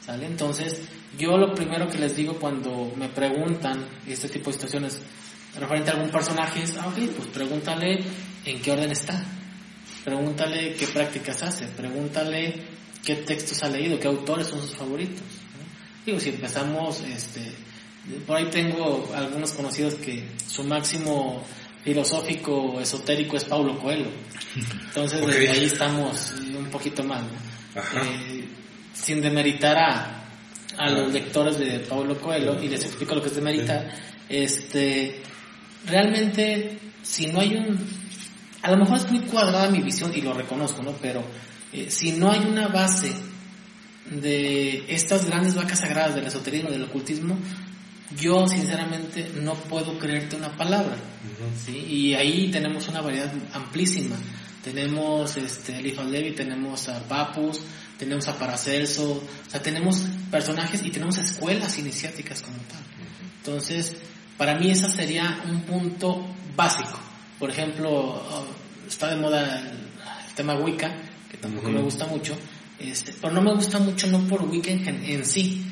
[0.00, 0.24] ¿Sale?
[0.24, 0.80] Entonces,
[1.18, 4.98] yo lo primero que les digo cuando me preguntan este tipo de situaciones
[5.58, 8.02] referente a algún personaje es, ah, ok, pues pregúntale
[8.46, 9.22] en qué orden está.
[10.02, 11.66] Pregúntale qué prácticas hace.
[11.66, 12.69] Pregúntale
[13.04, 15.22] qué textos ha leído, qué autores son sus favoritos.
[16.04, 17.52] Digo, si empezamos, este,
[18.26, 21.44] por ahí tengo algunos conocidos que su máximo
[21.84, 24.10] filosófico esotérico es Paulo Coelho.
[24.86, 27.22] Entonces desde ahí estamos un poquito mal.
[27.76, 28.48] Eh,
[28.92, 30.24] sin demeritar a,
[30.76, 33.94] a los lectores de Paulo Coelho, y les explico lo que es demeritar,
[34.28, 35.22] este,
[35.86, 37.78] realmente si no hay un,
[38.62, 40.92] a lo mejor es muy cuadrada mi visión y lo reconozco, ¿no?
[41.00, 41.22] Pero
[41.72, 43.12] eh, si no hay una base
[44.10, 47.38] de estas grandes vacas sagradas del esoterismo, del ocultismo,
[48.18, 50.96] yo sinceramente no puedo creerte una palabra.
[51.68, 54.16] Y ahí tenemos una variedad amplísima.
[54.64, 57.62] Tenemos este, Eliphas Levi, tenemos a Papus,
[57.98, 62.82] tenemos a Paracelso, o sea, tenemos personajes y tenemos escuelas iniciáticas como tal.
[63.38, 63.96] Entonces,
[64.36, 66.98] para mí ese sería un punto básico.
[67.38, 68.46] Por ejemplo, oh,
[68.86, 69.90] está de moda el,
[70.34, 70.94] tema Wicca,
[71.30, 72.36] que tampoco me gusta mucho,
[72.78, 75.64] este, pero no me gusta mucho no por Wicca en, en sí.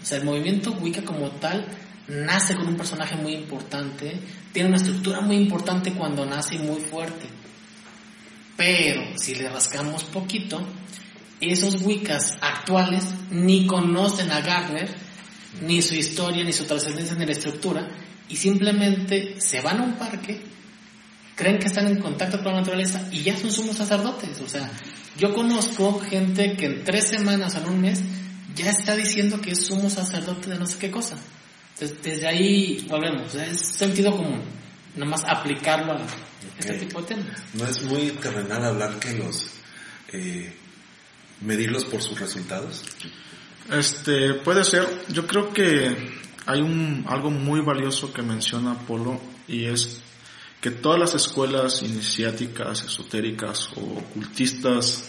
[0.00, 1.66] O sea, el movimiento Wicca como tal
[2.08, 4.18] nace con un personaje muy importante,
[4.52, 7.26] tiene una estructura muy importante cuando nace y muy fuerte.
[8.56, 10.60] Pero si le rascamos poquito,
[11.40, 14.88] esos Wiccas actuales ni conocen a Gardner,
[15.60, 17.88] ni su historia, ni su trascendencia, ni la estructura,
[18.28, 20.40] y simplemente se van a un parque,
[21.34, 24.40] creen que están en contacto con la naturaleza y ya son sumos sacerdotes.
[24.40, 24.70] O sea,
[25.16, 28.02] yo conozco gente que en tres semanas o en un mes
[28.54, 31.16] ya está diciendo que es sumo sacerdote de no sé qué cosa.
[31.74, 34.42] Entonces, desde ahí volvemos, es sentido común,
[34.94, 36.06] nada más aplicarlo a
[36.58, 37.42] este tipo de temas.
[37.54, 39.50] No es muy terrenal hablar que los...
[40.12, 40.52] Eh,
[41.44, 42.84] medirlos por sus resultados.
[43.70, 44.86] Este, puede ser.
[45.08, 45.94] Yo creo que
[46.46, 50.00] hay un, algo muy valioso que menciona Polo y es
[50.62, 55.04] que todas las escuelas iniciáticas, esotéricas o ocultistas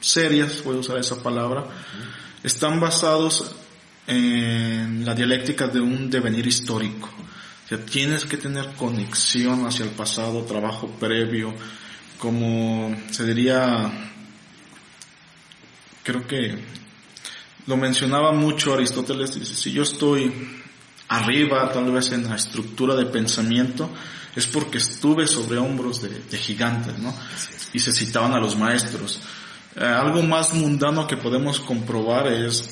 [0.00, 1.66] serias, voy a usar esa palabra,
[2.42, 3.54] están basados
[4.08, 7.08] en la dialéctica de un devenir histórico.
[7.64, 11.54] O sea, tienes que tener conexión hacia el pasado, trabajo previo,
[12.18, 14.10] como se diría,
[16.02, 16.58] creo que
[17.68, 20.32] lo mencionaba mucho Aristóteles, dice, si yo estoy
[21.06, 23.88] arriba tal vez en la estructura de pensamiento,
[24.34, 27.14] es porque estuve sobre hombros de, gigantes, ¿no?
[27.72, 29.20] Y se citaban a los maestros.
[29.76, 32.70] Eh, algo más mundano que podemos comprobar es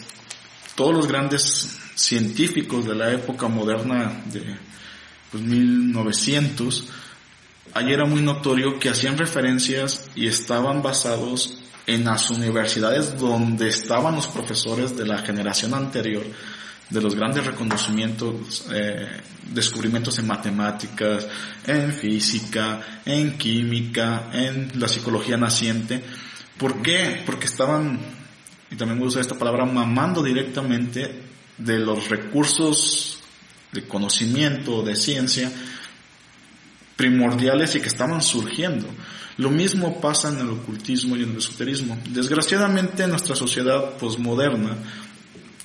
[0.74, 4.42] todos los grandes científicos de la época moderna de
[5.30, 6.88] pues, 1900,
[7.74, 14.14] allí era muy notorio que hacían referencias y estaban basados en las universidades donde estaban
[14.14, 16.24] los profesores de la generación anterior,
[16.90, 19.06] de los grandes reconocimientos, eh,
[19.52, 21.26] descubrimientos en matemáticas,
[21.66, 26.02] en física, en química, en la psicología naciente.
[26.58, 27.22] ¿Por qué?
[27.24, 27.98] Porque estaban,
[28.70, 31.22] y también voy a usar esta palabra, mamando directamente
[31.56, 33.20] de los recursos
[33.72, 35.50] de conocimiento, de ciencia,
[36.96, 38.86] primordiales y que estaban surgiendo.
[39.36, 41.96] Lo mismo pasa en el ocultismo y en el esoterismo.
[42.10, 44.76] Desgraciadamente en nuestra sociedad posmoderna,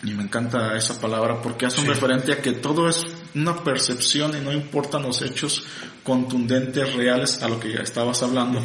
[0.04, 3.04] y me encanta esa palabra porque hace un referente a que todo es
[3.34, 5.64] una percepción y no importan los hechos
[6.04, 8.64] contundentes, reales, a lo que ya estabas hablando,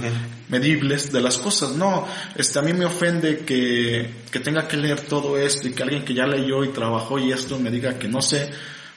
[0.48, 1.72] medibles de las cosas.
[1.72, 5.82] No, este, a mí me ofende que, que tenga que leer todo esto y que
[5.82, 8.50] alguien que ya leyó y trabajó y esto me diga que no sé,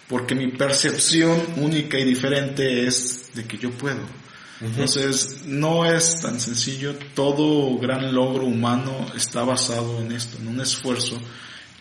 [0.07, 4.23] porque mi percepción única y diferente es de que yo puedo.
[4.59, 6.95] Entonces, no es tan sencillo.
[7.13, 11.19] Todo gran logro humano está basado en esto, en un esfuerzo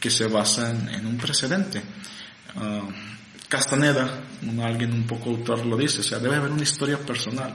[0.02, 1.80] que se basa en, un precedente.
[2.56, 2.82] Ah,
[3.48, 4.24] Castaneda,
[4.60, 7.54] alguien un poco autor lo dice, o sea, debe haber una historia personal.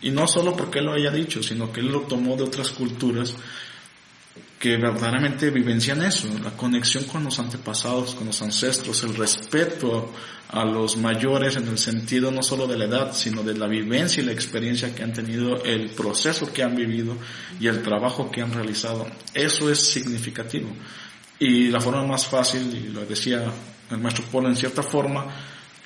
[0.00, 2.70] Y no solo porque él lo haya dicho, sino que él lo tomó de otras
[2.70, 3.34] culturas
[4.58, 10.10] que verdaderamente vivencian eso, la conexión con los antepasados, con los ancestros, el respeto
[10.48, 14.22] a los mayores en el sentido no solo de la edad, sino de la vivencia
[14.22, 17.18] y la experiencia que han tenido, el proceso que han vivido
[17.60, 19.06] y el trabajo que han realizado.
[19.34, 20.70] Eso es significativo.
[21.44, 23.44] Y la forma más fácil, y lo decía
[23.90, 25.26] el maestro Polo en cierta forma,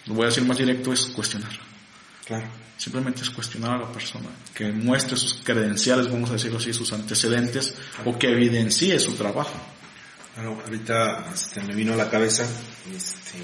[0.07, 1.51] lo voy a decir más directo, es cuestionar.
[2.25, 2.47] Claro.
[2.77, 6.93] Simplemente es cuestionar a la persona, que muestre sus credenciales, vamos a decirlo así, sus
[6.93, 9.51] antecedentes, o que evidencie su trabajo.
[10.37, 12.47] Bueno, ahorita este, me vino a la cabeza,
[12.95, 13.39] este,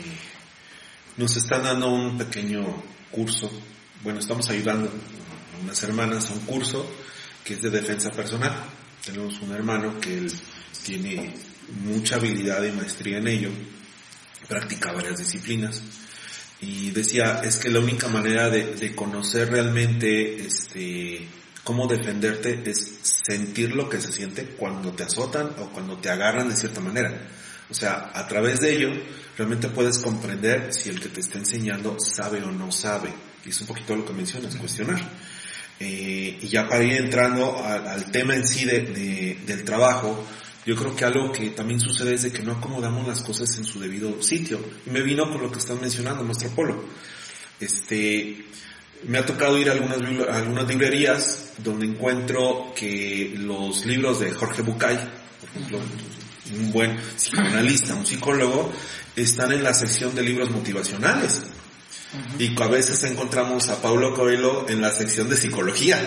[1.17, 2.65] nos están dando un pequeño
[3.11, 3.51] curso,
[4.05, 6.89] bueno, estamos ayudando a unas hermanas a un curso
[7.43, 8.53] que es de defensa personal.
[9.05, 10.33] Tenemos un hermano que él
[10.85, 11.35] tiene
[11.85, 13.51] mucha habilidad y maestría en ello,
[14.49, 15.81] practica varias disciplinas
[16.61, 21.27] y decía, es que la única manera de, conocer realmente este,
[21.63, 26.49] cómo defenderte es sentir lo que se siente cuando te azotan o cuando te agarran
[26.49, 27.13] de cierta manera.
[27.69, 28.91] O sea, a través de ello
[29.37, 33.11] realmente puedes comprender si el que te está enseñando sabe o no sabe.
[33.45, 35.03] Y es un poquito lo que mencionas, cuestionar.
[35.81, 40.25] Eh, y ya para ir entrando al, tema en sí de, del trabajo,
[40.67, 43.65] yo creo que algo que también sucede es de que no acomodamos las cosas en
[43.65, 44.61] su debido sitio.
[44.87, 46.85] Y me vino por lo que están mencionando, nuestro polo.
[47.61, 48.47] Este,
[49.07, 49.99] me ha tocado ir a algunas,
[50.29, 55.81] algunas librerías donde encuentro que los libros de Jorge Bucay, por ejemplo,
[56.59, 58.73] un buen psicoanalista, un psicólogo,
[59.17, 61.43] están en la sección de libros motivacionales.
[62.39, 66.01] Y a veces encontramos a Paulo Coelho en la sección de psicología,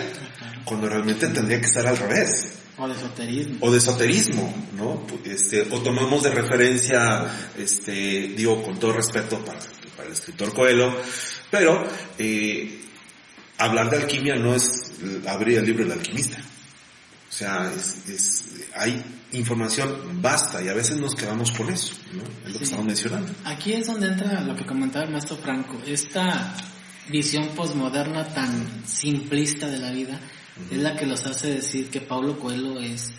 [0.64, 2.48] cuando realmente tendría que estar al revés.
[2.78, 3.56] O de esoterismo.
[3.60, 5.02] O de esoterismo, ¿no?
[5.24, 7.26] Este, o tomamos de referencia,
[7.56, 9.58] este, digo, con todo respeto para,
[9.96, 10.96] para el escritor Coelho,
[11.50, 11.84] pero,
[12.18, 12.80] eh,
[13.58, 14.92] hablar de alquimia no es
[15.26, 16.38] abrir el libro del alquimista.
[16.38, 19.02] O sea, es, es, hay
[19.32, 22.22] información basta y a veces nos quedamos con eso, ¿no?
[22.46, 23.32] Es lo que estamos mencionando.
[23.44, 26.54] Aquí es donde entra lo que comentaba el maestro Franco, esta
[27.08, 30.20] visión posmoderna tan simplista de la vida
[30.70, 33.12] es la que los hace decir que Pablo Coelho es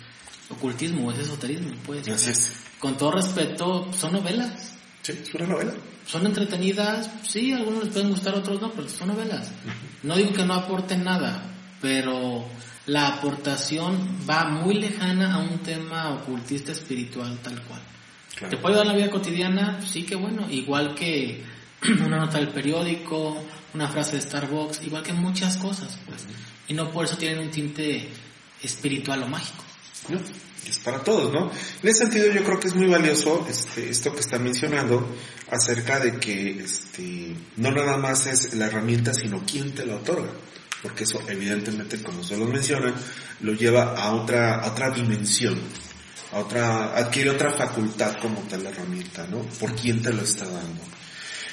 [0.50, 2.06] ocultismo es esoterismo, pues.
[2.08, 2.52] Así es.
[2.78, 4.74] Con todo respeto, son novelas.
[5.02, 5.72] Sí, es una novela.
[6.06, 9.52] Son entretenidas, sí, algunos les pueden gustar, otros no, pero son novelas.
[10.02, 11.42] No digo que no aporten nada,
[11.80, 12.46] pero
[12.86, 17.80] la aportación va muy lejana a un tema ocultista espiritual tal cual.
[18.34, 18.56] Claro.
[18.56, 19.80] ¿Te puede dar la vida cotidiana?
[19.86, 20.50] Sí, que bueno.
[20.50, 21.44] Igual que
[22.04, 23.36] una nota del periódico,
[23.74, 26.26] una frase de Starbucks, igual que muchas cosas, pues.
[26.70, 28.08] Y no por eso tienen un tinte
[28.62, 29.64] espiritual o mágico.
[30.08, 30.20] ¿no?
[30.68, 31.50] Es para todos, ¿no?
[31.82, 35.04] En ese sentido yo creo que es muy valioso este, esto que está mencionando
[35.50, 40.30] acerca de que este, no nada más es la herramienta, sino quién te la otorga.
[40.80, 42.94] Porque eso evidentemente, como ustedes lo mencionan,
[43.40, 45.58] lo lleva a otra, a otra dimensión,
[46.30, 49.42] a otra, adquiere otra facultad como tal herramienta, ¿no?
[49.58, 50.82] Por quién te lo está dando.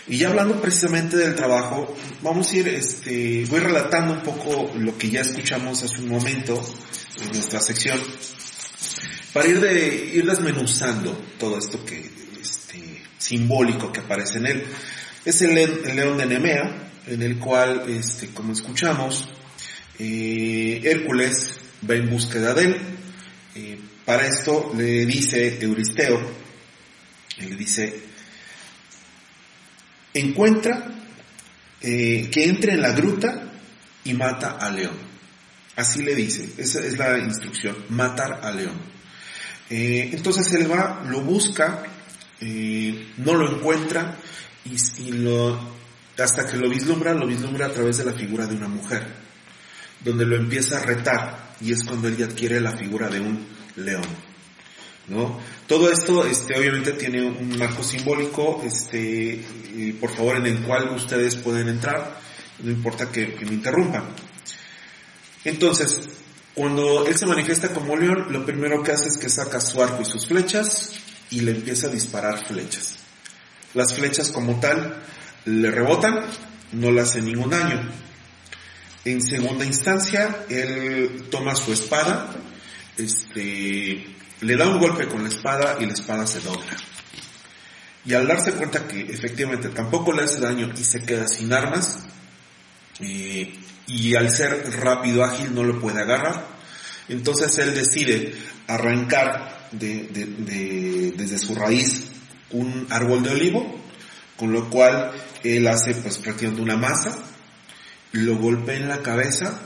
[0.10, 4.98] Y ya hablando precisamente del trabajo, vamos a ir, este, voy relatando un poco lo
[4.98, 6.62] que ya escuchamos hace un momento
[7.22, 8.00] en nuestra sección,
[9.34, 14.64] para ir de, ir desmenuzando todo esto que, este, simbólico que aparece en él.
[15.26, 19.28] Es el, el león de Nemea, en el cual, este, como escuchamos,
[20.00, 21.52] eh, Hércules
[21.90, 22.78] va en búsqueda de él.
[23.56, 26.22] Eh, para esto le dice Euristeo,
[27.40, 28.07] le dice,
[30.20, 30.88] encuentra
[31.82, 33.52] eh, que entre en la gruta
[34.04, 35.08] y mata al león.
[35.76, 38.78] Así le dice, esa es la instrucción, matar al león.
[39.70, 41.84] Eh, entonces él va, lo busca,
[42.42, 44.18] eh, no lo encuentra
[44.66, 45.60] y, lo,
[46.18, 49.06] hasta que lo vislumbra, lo vislumbra a través de la figura de una mujer,
[50.04, 53.46] donde lo empieza a retar y es cuando él adquiere la figura de un
[53.76, 54.27] león.
[55.08, 55.40] ¿No?
[55.68, 59.44] Todo esto, este, obviamente tiene un marco simbólico, este,
[60.00, 62.20] por favor, en el cual ustedes pueden entrar,
[62.60, 64.04] no importa que, que me interrumpan.
[65.44, 66.00] Entonces,
[66.54, 70.02] cuando él se manifiesta como león, lo primero que hace es que saca su arco
[70.02, 70.94] y sus flechas
[71.30, 72.98] y le empieza a disparar flechas.
[73.74, 75.04] Las flechas como tal
[75.46, 76.26] le rebotan,
[76.74, 77.90] no le hacen ningún daño.
[79.06, 82.36] En segunda instancia, él toma su espada,
[82.98, 84.06] este,
[84.42, 86.76] le da un golpe con la espada y la espada se dobla.
[88.06, 92.00] Y al darse cuenta que efectivamente tampoco le hace daño y se queda sin armas,
[93.00, 93.54] eh,
[93.88, 96.46] y al ser rápido, ágil, no lo puede agarrar,
[97.10, 98.36] entonces él decide
[98.68, 102.04] arrancar de, de- de- desde su raíz
[102.52, 103.80] un árbol de olivo,
[104.38, 105.12] con lo cual
[105.44, 107.18] él hace pues prácticamente una masa,
[108.14, 109.60] lo golpea en la cabeza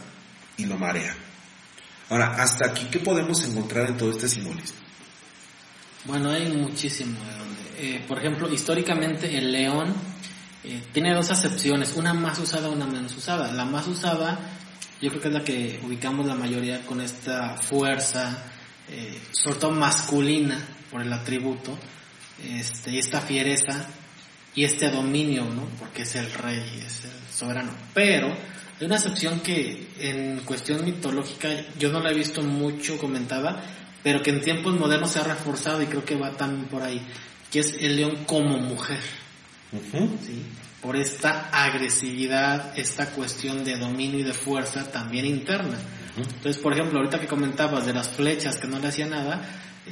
[0.58, 1.16] y lo marea.
[2.12, 4.78] Ahora, hasta aquí, ¿qué podemos encontrar en todo este simbolismo?
[6.04, 7.18] Bueno, hay muchísimo.
[7.78, 9.94] Eh, por ejemplo, históricamente el león
[10.66, 13.54] eh, tiene dos acepciones, una más usada, una menos usada.
[13.54, 14.38] La más usada,
[15.02, 18.44] yo creo que es la que ubicamos la mayoría con esta fuerza,
[18.90, 20.60] eh, sobre todo masculina,
[20.92, 21.80] por el atributo,
[22.44, 23.88] este, esta fiereza
[24.54, 25.64] y este dominio, ¿no?
[25.80, 27.72] Porque es el rey, es el soberano.
[27.94, 28.36] Pero
[28.82, 33.64] hay una acepción que en cuestión mitológica yo no la he visto mucho comentada,
[34.02, 37.00] pero que en tiempos modernos se ha reforzado y creo que va también por ahí,
[37.52, 39.00] que es el león como mujer.
[39.72, 40.42] ¿sí?
[40.82, 45.78] Por esta agresividad, esta cuestión de dominio y de fuerza también interna.
[46.18, 49.44] Entonces, por ejemplo, ahorita que comentabas de las flechas que no le hacía nada,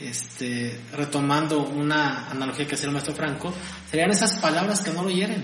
[0.02, 3.54] este, retomando una analogía que hacía el maestro Franco,
[3.92, 5.44] serían esas palabras que no lo hieren,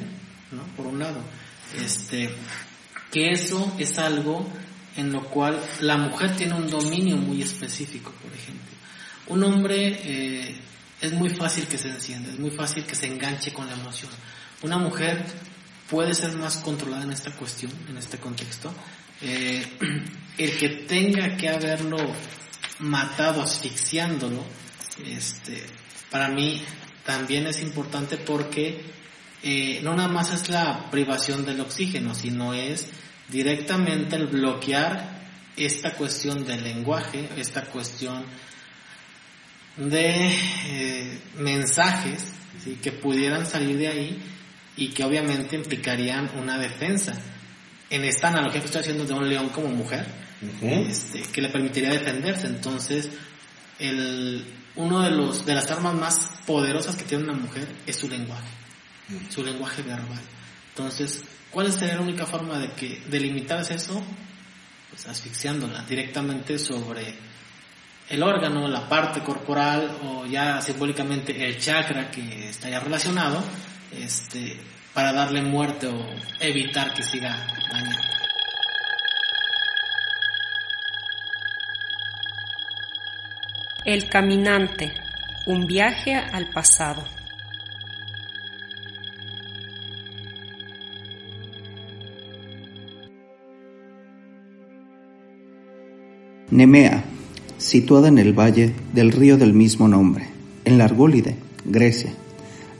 [0.51, 0.63] ¿no?
[0.75, 1.19] Por un lado.
[1.79, 2.29] Este,
[3.15, 4.45] que eso es algo
[4.97, 8.75] en lo cual la mujer tiene un dominio muy específico, por ejemplo.
[9.27, 10.55] Un hombre eh,
[10.99, 14.11] es muy fácil que se encienda, es muy fácil que se enganche con la emoción.
[14.63, 15.23] Una mujer
[15.89, 18.73] puede ser más controlada en esta cuestión, en este contexto.
[19.21, 19.65] Eh,
[20.37, 21.99] el que tenga que haberlo
[22.79, 24.43] matado asfixiándolo,
[25.05, 25.63] este,
[26.11, 26.61] para mí
[27.05, 28.83] también es importante porque
[29.41, 32.89] eh, no nada más es la privación del oxígeno, sino es
[33.29, 35.15] directamente el bloquear
[35.57, 38.25] esta cuestión del lenguaje, esta cuestión
[39.77, 40.31] de
[40.67, 42.79] eh, mensajes ¿sí?
[42.81, 44.21] que pudieran salir de ahí
[44.77, 47.13] y que obviamente implicarían una defensa.
[47.89, 50.05] En esta analogía que estoy haciendo de un león como mujer,
[50.61, 52.47] este, que le permitiría defenderse.
[52.47, 53.09] Entonces,
[53.79, 54.45] el,
[54.75, 58.49] uno de los de las armas más poderosas que tiene una mujer es su lenguaje,
[59.29, 60.21] su lenguaje verbal.
[60.69, 61.23] Entonces,
[61.55, 64.03] ¿cuál sería la única forma de que delimitarse eso?
[64.89, 67.15] Pues asfixiándola directamente sobre
[68.09, 73.41] el órgano, la parte corporal o ya simbólicamente el chakra que está ya relacionado,
[73.97, 74.59] este,
[74.93, 76.05] para darle muerte o
[76.41, 78.03] evitar que siga dañando.
[83.85, 84.93] El caminante,
[85.45, 87.14] un viaje al pasado.
[96.51, 97.03] Nemea,
[97.57, 100.27] situada en el valle del río del mismo nombre,
[100.63, 102.13] en la Argólide, Grecia,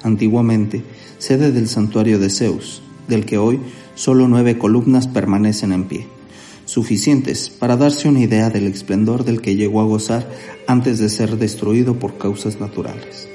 [0.04, 0.84] antiguamente
[1.18, 3.60] sede del santuario de Zeus, del que hoy
[3.96, 6.06] solo nueve columnas permanecen en pie,
[6.66, 10.30] suficientes para darse una idea del esplendor del que llegó a gozar
[10.68, 13.28] antes de ser destruido por causas naturales.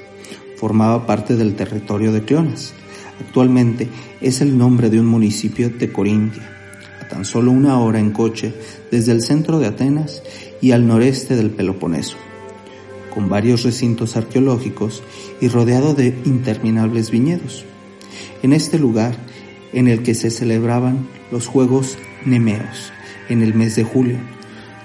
[0.55, 2.73] Formaba parte del territorio de Cleonas.
[3.19, 3.89] Actualmente
[4.21, 6.60] es el nombre de un municipio de Corintia,
[7.11, 8.53] tan solo una hora en coche
[8.89, 10.23] desde el centro de Atenas
[10.61, 12.15] y al noreste del Peloponeso,
[13.13, 15.03] con varios recintos arqueológicos
[15.41, 17.65] y rodeado de interminables viñedos.
[18.43, 19.17] En este lugar,
[19.73, 22.93] en el que se celebraban los Juegos Nemeos,
[23.27, 24.17] en el mes de julio,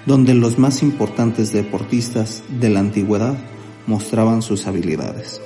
[0.04, 3.38] donde los más importantes deportistas de la antigüedad
[3.86, 5.40] mostraban sus habilidades.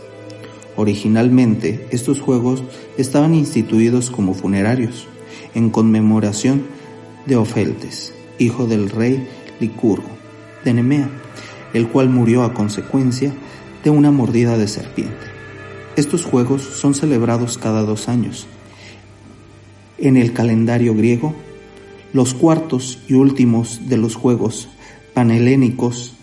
[0.76, 2.62] Originalmente, estos juegos
[2.96, 5.08] estaban instituidos como funerarios,
[5.54, 6.66] en conmemoración
[7.26, 9.28] de Ofeltes, hijo del rey
[9.60, 10.08] Licurgo,
[10.64, 11.10] de Nemea,
[11.72, 13.32] el cual murió a consecuencia
[13.84, 15.26] de una mordida de serpiente.
[15.96, 18.46] Estos juegos son celebrados cada dos años.
[19.98, 21.34] En el calendario griego,
[22.12, 24.68] los cuartos y últimos de los juegos
[25.14, 26.14] panhelénicos,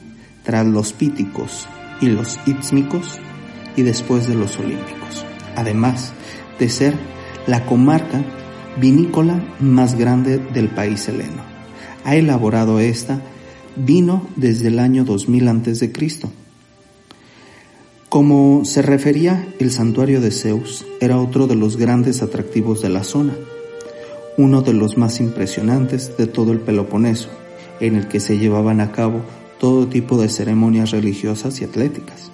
[0.43, 1.67] tras los píticos
[2.01, 3.19] y los ítmicos,
[3.75, 5.25] y después de los olímpicos,
[5.55, 6.13] además
[6.59, 6.95] de ser
[7.45, 8.23] la comarca
[8.80, 11.43] vinícola más grande del país heleno.
[12.03, 13.21] Ha elaborado esta
[13.75, 15.91] vino desde el año 2000 a.C.
[18.09, 23.03] Como se refería, el santuario de Zeus era otro de los grandes atractivos de la
[23.03, 23.34] zona,
[24.38, 27.30] uno de los más impresionantes de todo el Peloponeso,
[27.80, 29.21] en el que se llevaban a cabo
[29.59, 32.32] todo tipo de ceremonias religiosas y atléticas.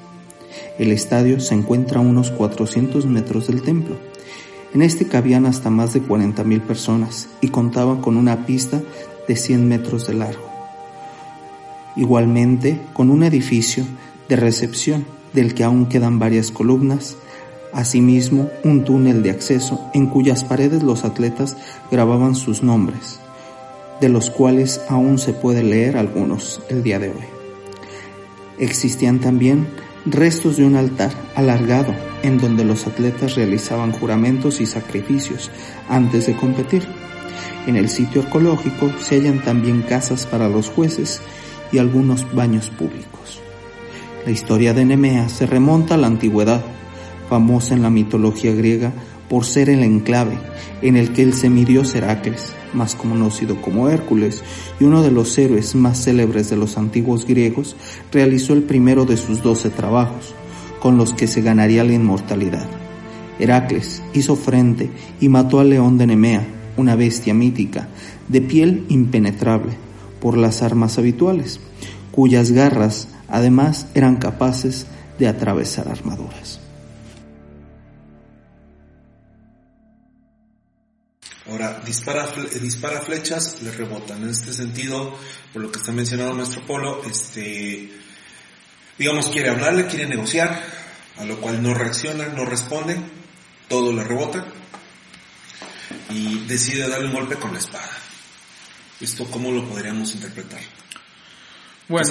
[0.77, 3.95] El estadio se encuentra a unos 400 metros del templo.
[4.73, 8.81] En este cabían hasta más de 40.000 personas y contaba con una pista
[9.27, 10.49] de 100 metros de largo.
[11.95, 13.85] Igualmente con un edificio
[14.27, 17.15] de recepción del que aún quedan varias columnas,
[17.71, 21.55] asimismo un túnel de acceso en cuyas paredes los atletas
[21.91, 23.19] grababan sus nombres,
[24.01, 27.25] de los cuales aún se puede leer algunos el día de hoy.
[28.57, 29.67] Existían también
[30.05, 31.93] restos de un altar alargado
[32.23, 35.49] en donde los atletas realizaban juramentos y sacrificios
[35.89, 36.83] antes de competir.
[37.67, 41.21] En el sitio arqueológico se hallan también casas para los jueces
[41.71, 43.39] y algunos baños públicos.
[44.25, 46.61] La historia de Nemea se remonta a la antigüedad,
[47.29, 48.93] famosa en la mitología griega
[49.33, 50.37] por ser el enclave
[50.83, 54.43] en el que el semidios Heracles, más conocido como Hércules
[54.79, 57.75] y uno de los héroes más célebres de los antiguos griegos,
[58.11, 60.35] realizó el primero de sus doce trabajos,
[60.79, 62.67] con los que se ganaría la inmortalidad.
[63.39, 66.45] Heracles hizo frente y mató al león de Nemea,
[66.77, 67.87] una bestia mítica,
[68.27, 69.71] de piel impenetrable,
[70.21, 71.59] por las armas habituales,
[72.11, 74.85] cuyas garras además eran capaces
[75.17, 76.62] de atravesar armaduras.
[81.85, 82.27] Dispara,
[82.61, 84.23] dispara flechas, le rebotan.
[84.23, 85.17] En este sentido,
[85.51, 87.91] por lo que está mencionando nuestro polo, este,
[88.97, 90.61] digamos, quiere hablarle, quiere negociar,
[91.17, 92.97] a lo cual no reacciona, no responde,
[93.67, 94.45] todo le rebota
[96.09, 97.89] y decide darle un golpe con la espada.
[98.99, 100.61] ¿Esto cómo lo podríamos interpretar?
[101.87, 102.09] Bueno,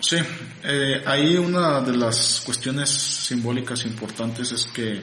[0.00, 0.16] sí,
[0.64, 5.02] eh, ahí una de las cuestiones simbólicas importantes es que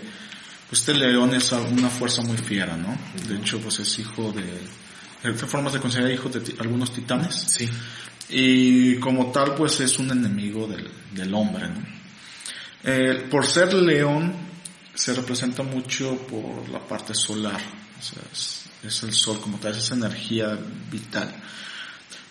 [0.74, 2.98] este león es una fuerza muy fiera, ¿no?
[3.28, 7.36] De hecho, pues es hijo de, de formas de considerar hijo de algunos titanes.
[7.36, 7.70] Sí.
[8.30, 11.86] Y como tal, pues es un enemigo del, del hombre, ¿no?
[12.84, 14.34] Eh, por ser león,
[14.94, 17.62] se representa mucho por la parte solar.
[18.00, 20.58] O sea, es, es el sol como tal, es esa energía
[20.92, 21.34] vital.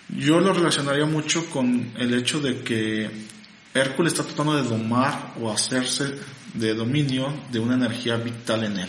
[0.08, 3.10] Yo lo relacionaría mucho con el hecho de que
[3.72, 6.18] Hércules está tratando de domar o hacerse
[6.54, 8.88] de dominio de una energía vital en él,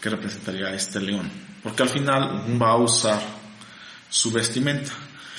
[0.00, 1.30] que representaría a este león,
[1.62, 3.20] porque al final va a usar
[4.08, 4.92] su vestimenta.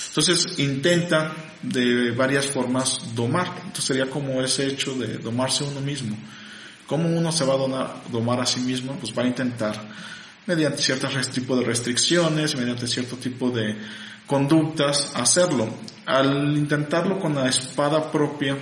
[0.08, 1.32] Entonces intenta
[1.62, 6.16] de varias formas domar, entonces sería como ese hecho de domarse uno mismo.
[6.86, 8.96] ¿Cómo uno se va a domar a sí mismo?
[9.00, 9.80] Pues va a intentar
[10.46, 13.76] mediante ciertos tipo de restricciones, mediante cierto tipo de
[14.26, 15.68] conductas, hacerlo.
[16.06, 18.56] Al intentarlo con la espada propia,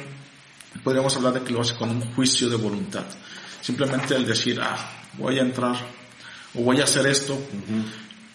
[0.82, 3.04] podríamos hablar de que lo hace con un juicio de voluntad.
[3.60, 4.76] Simplemente el decir, ah,
[5.18, 5.76] voy a entrar
[6.54, 7.38] o voy a hacer esto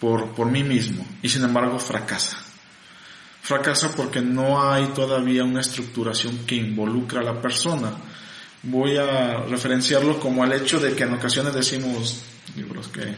[0.00, 1.06] por, por mí mismo.
[1.22, 2.38] Y sin embargo fracasa.
[3.42, 7.92] Fracasa porque no hay todavía una estructuración que involucra a la persona.
[8.62, 12.22] Voy a referenciarlo como al hecho de que en ocasiones decimos,
[12.56, 13.14] libros que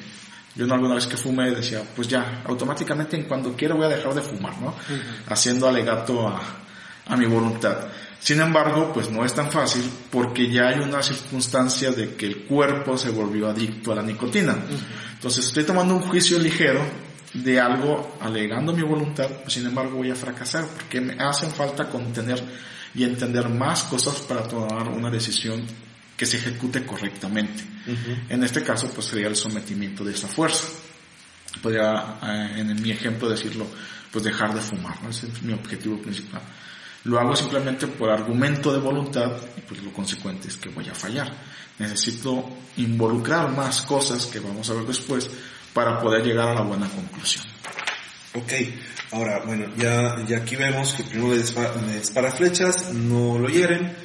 [0.54, 3.88] yo no alguna vez que fumé decía, pues ya, automáticamente en cuando quiera voy a
[3.88, 4.74] dejar de fumar, ¿no?
[5.28, 6.40] Haciendo alegato a,
[7.10, 7.88] a mi voluntad.
[8.20, 12.44] Sin embargo, pues no es tan fácil porque ya hay una circunstancia de que el
[12.44, 14.56] cuerpo se volvió adicto a la nicotina.
[15.14, 16.80] Entonces estoy tomando un juicio ligero
[17.32, 21.88] de algo alegando mi voluntad, pues sin embargo voy a fracasar porque me hacen falta
[21.88, 22.42] contener
[22.94, 25.64] y entender más cosas para tomar una decisión
[26.16, 27.64] que se ejecute correctamente.
[28.28, 30.66] En este caso, pues sería el sometimiento de esa fuerza.
[31.62, 33.66] Podría, eh, en mi ejemplo, decirlo,
[34.12, 36.42] pues dejar de fumar, Ese es mi objetivo principal.
[37.04, 40.94] Lo hago simplemente por argumento de voluntad y pues lo consecuente es que voy a
[40.94, 41.32] fallar.
[41.78, 42.46] Necesito
[42.76, 45.30] involucrar más cosas que vamos a ver después
[45.72, 47.44] para poder llegar a la buena conclusión.
[48.34, 48.52] Ok,
[49.12, 51.38] ahora, bueno, ya, ya aquí vemos que primero le
[51.98, 53.96] dispara, flechas, no lo hieren,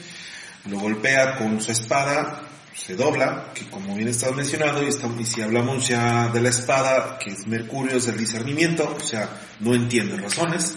[0.69, 2.41] lo golpea con su espada,
[2.73, 7.19] se dobla, que como bien estás mencionando, y, y si hablamos ya de la espada,
[7.19, 9.29] que es Mercurio, es el discernimiento, o sea,
[9.59, 10.75] no entiende razones,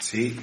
[0.00, 0.38] ¿sí?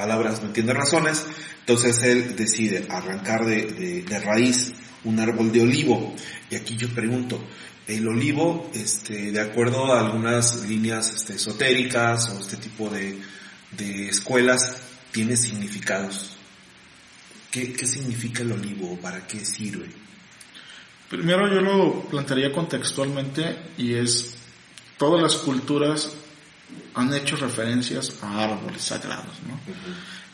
[0.00, 1.26] Palabras no entiende razones,
[1.60, 4.72] entonces él decide arrancar de, de raíz
[5.04, 6.14] un árbol de olivo.
[6.48, 7.38] Y aquí yo pregunto,
[7.86, 13.18] el olivo, este, de acuerdo a algunas líneas este, esotéricas o este tipo de,
[14.08, 14.80] escuelas,
[15.12, 16.36] tiene significados.
[17.50, 18.96] ¿Qué, significa el olivo?
[19.00, 19.90] ¿Para qué sirve?
[21.10, 24.36] Primero yo lo plantearía contextualmente y es,
[24.96, 26.14] todas las culturas
[26.94, 29.58] han hecho referencias a árboles sagrados, ¿no?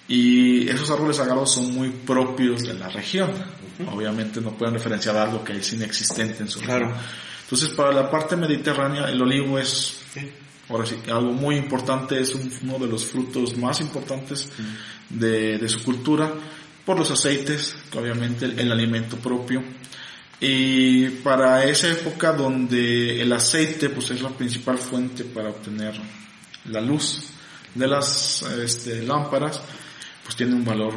[0.09, 3.31] Y esos árboles sagrados son muy propios de la región.
[3.93, 6.95] Obviamente no pueden referenciar algo que es inexistente en su claro.
[7.43, 9.99] Entonces, para la parte mediterránea, el olivo es,
[10.69, 14.49] ahora sí, algo muy importante, es uno de los frutos más importantes
[15.09, 16.33] de, de, su cultura,
[16.85, 19.63] por los aceites, que obviamente el, alimento propio.
[20.41, 25.95] Y para esa época donde el aceite pues es la principal fuente para obtener
[26.69, 27.25] la luz
[27.75, 29.61] de las este, lámparas,
[30.25, 30.95] pues tiene un valor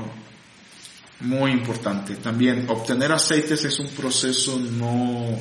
[1.22, 2.16] muy importante.
[2.16, 5.38] También obtener aceites es un proceso no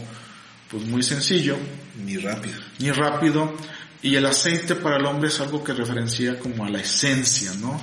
[0.70, 1.56] pues muy sencillo.
[2.04, 2.60] Ni rápido.
[2.78, 3.54] Ni rápido.
[4.02, 7.80] Y el aceite para el hombre es algo que referencia como a la esencia, ¿no?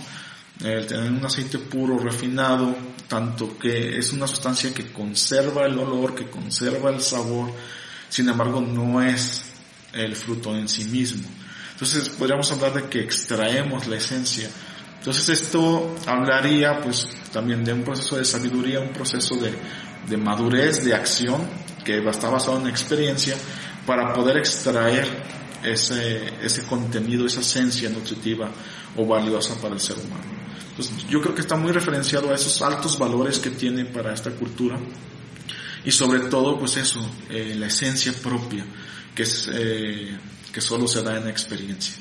[0.63, 2.75] El tener un aceite puro, refinado,
[3.07, 7.51] tanto que es una sustancia que conserva el olor, que conserva el sabor,
[8.07, 9.43] sin embargo no es
[9.91, 11.27] el fruto en sí mismo.
[11.76, 14.49] Entonces podríamos hablar de que extraemos la esencia.
[14.99, 19.53] Entonces esto hablaría pues también de un proceso de sabiduría, un proceso de,
[20.07, 21.45] de madurez, de acción,
[21.84, 23.36] que está basado en experiencia
[23.86, 25.05] para poder extraer
[25.63, 28.49] ese, ese contenido, esa esencia nutritiva
[28.95, 30.23] o valiosa para el ser humano.
[30.69, 34.32] Entonces, yo creo que está muy referenciado a esos altos valores que tiene para esta
[34.32, 34.78] cultura
[35.86, 36.99] y sobre todo, pues eso,
[37.30, 38.65] eh, la esencia propia,
[39.13, 40.17] que, es, eh,
[40.56, 41.95] que solo se da en experiencia.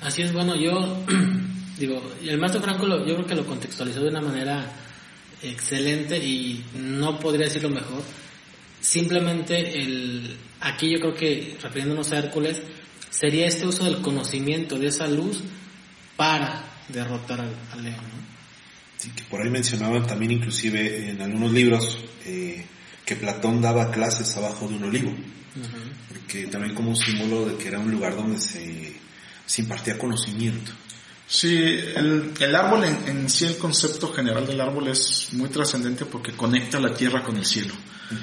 [0.00, 1.04] Así es, bueno, yo
[1.78, 4.72] digo, el maestro Franco lo, yo creo que lo contextualizó de una manera
[5.42, 8.02] excelente y no podría decirlo mejor.
[8.80, 12.62] Simplemente el, aquí yo creo que, refiriéndonos a Hércules,
[13.10, 15.42] sería este uso del conocimiento, de esa luz,
[16.16, 18.00] para derrotar al, león.
[18.96, 22.64] Sí, que por ahí mencionaban también inclusive en algunos libros eh,
[23.10, 25.12] que Platón daba clases abajo de un olivo,
[26.08, 28.94] porque también como un símbolo de que era un lugar donde se,
[29.44, 30.70] se impartía conocimiento.
[31.26, 36.30] Sí, el, el árbol en, sí, el concepto general del árbol es muy trascendente porque
[36.30, 37.74] conecta la tierra con el cielo.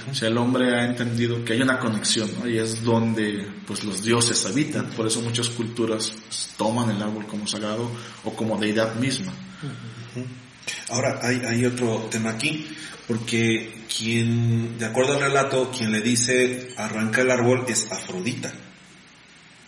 [0.09, 2.47] O sea, el hombre ha entendido que hay una conexión, ¿no?
[2.47, 4.89] Y es donde, pues, los dioses habitan.
[4.91, 7.91] Por eso muchas culturas pues, toman el árbol como sagrado
[8.23, 9.33] o como deidad misma.
[10.89, 12.67] Ahora, hay, hay otro tema aquí,
[13.07, 18.51] porque quien, de acuerdo al relato, quien le dice arranca el árbol es Afrodita.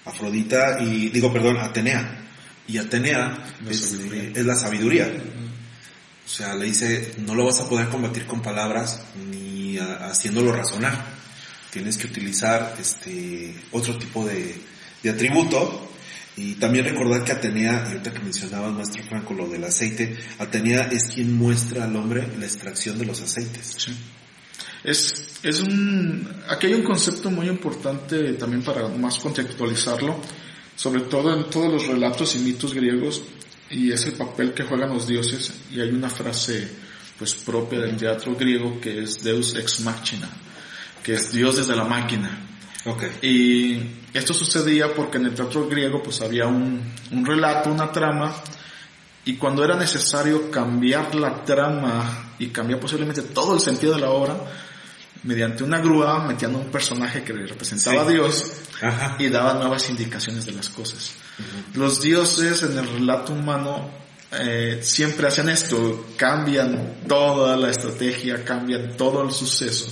[0.06, 2.26] Afrodita y, digo, perdón, Atenea.
[2.68, 3.38] Y Atenea
[3.70, 3.94] es,
[4.36, 5.10] la sabiduría.
[6.26, 11.06] O sea, le dice, no lo vas a poder combatir con palabras ni haciéndolo razonar.
[11.72, 14.62] Tienes que utilizar este otro tipo de,
[15.10, 15.89] atributo.
[16.40, 20.18] Y también recordar que Atenea, y ahorita que mencionaba el maestro Franco lo del aceite,
[20.38, 23.76] Atenea es quien muestra al hombre la extracción de los aceites.
[24.82, 30.16] Es, es un, aquí hay un concepto muy importante también para más contextualizarlo,
[30.78, 33.22] sobre todo en todos los relatos y mitos griegos,
[33.70, 36.70] y es el papel que juegan los dioses, y hay una frase
[37.18, 40.30] pues propia del teatro griego que es Deus ex machina,
[41.04, 42.46] que es Dios desde la máquina.
[42.86, 43.10] Okay.
[43.22, 48.34] Y esto sucedía porque en el teatro griego pues había un, un relato, una trama,
[49.26, 54.10] y cuando era necesario cambiar la trama y cambiar posiblemente todo el sentido de la
[54.10, 54.38] obra,
[55.24, 58.52] mediante una grúa metían un personaje que representaba a Dios
[59.20, 61.12] y daba nuevas indicaciones de las cosas.
[61.76, 63.90] Los dioses en el relato humano
[64.32, 69.92] eh, siempre hacen esto, cambian toda la estrategia, cambian todo el suceso.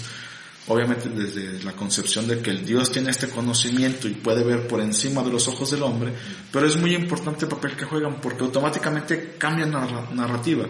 [0.70, 4.82] Obviamente desde la concepción de que el Dios tiene este conocimiento y puede ver por
[4.82, 6.12] encima de los ojos del hombre,
[6.52, 10.66] pero es muy importante el papel que juegan porque automáticamente cambian la narrativa.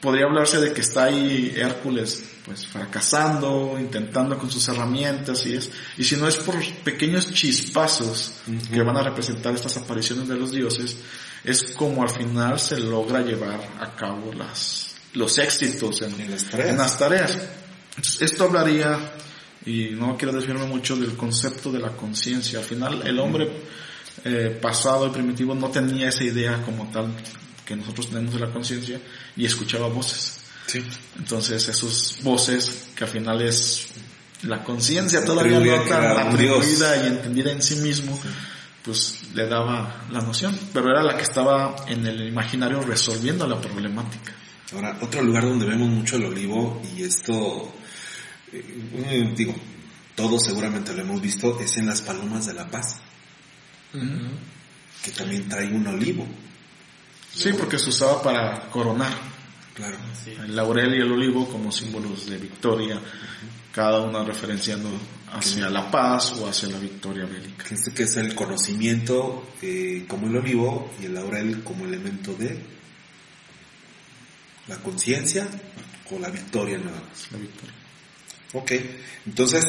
[0.00, 5.70] Podría hablarse de que está ahí Hércules pues fracasando, intentando con sus herramientas y es,
[5.98, 8.32] y si no es por pequeños chispazos
[8.72, 10.96] que van a representar estas apariciones de los dioses,
[11.44, 17.38] es como al final se logra llevar a cabo las, los éxitos en, las tareas.
[18.20, 18.98] Esto hablaría,
[19.66, 22.58] y no quiero desviarme mucho del concepto de la conciencia.
[22.58, 23.50] Al final el hombre
[24.24, 27.08] eh, pasado y primitivo no tenía esa idea como tal
[27.64, 29.00] que nosotros tenemos de la conciencia
[29.36, 30.40] y escuchaba voces.
[30.66, 30.82] Sí.
[31.18, 33.88] Entonces, esas voces que al final es
[34.42, 38.18] la conciencia todavía no tan atribuida y entendida en sí mismo,
[38.84, 43.60] pues le daba la noción, pero era la que estaba en el imaginario resolviendo la
[43.60, 44.32] problemática.
[44.72, 47.72] Ahora, otro lugar donde vemos mucho el olivo, y esto,
[48.52, 49.54] eh, digo,
[50.14, 52.98] todos seguramente lo hemos visto, es en las palomas de la paz,
[55.02, 56.26] que también trae un olivo.
[57.32, 59.12] Sí, porque se usaba para coronar.
[59.74, 59.96] Claro.
[60.26, 63.00] El laurel y el olivo como símbolos de victoria,
[63.72, 64.90] cada una referenciando
[65.32, 67.64] hacia la paz o hacia la victoria bélica.
[67.70, 72.58] Este que es el conocimiento eh, como el olivo y el laurel como elemento de
[74.66, 75.48] la conciencia
[76.10, 77.79] o la victoria nada La victoria.
[78.52, 78.72] Ok,
[79.26, 79.64] entonces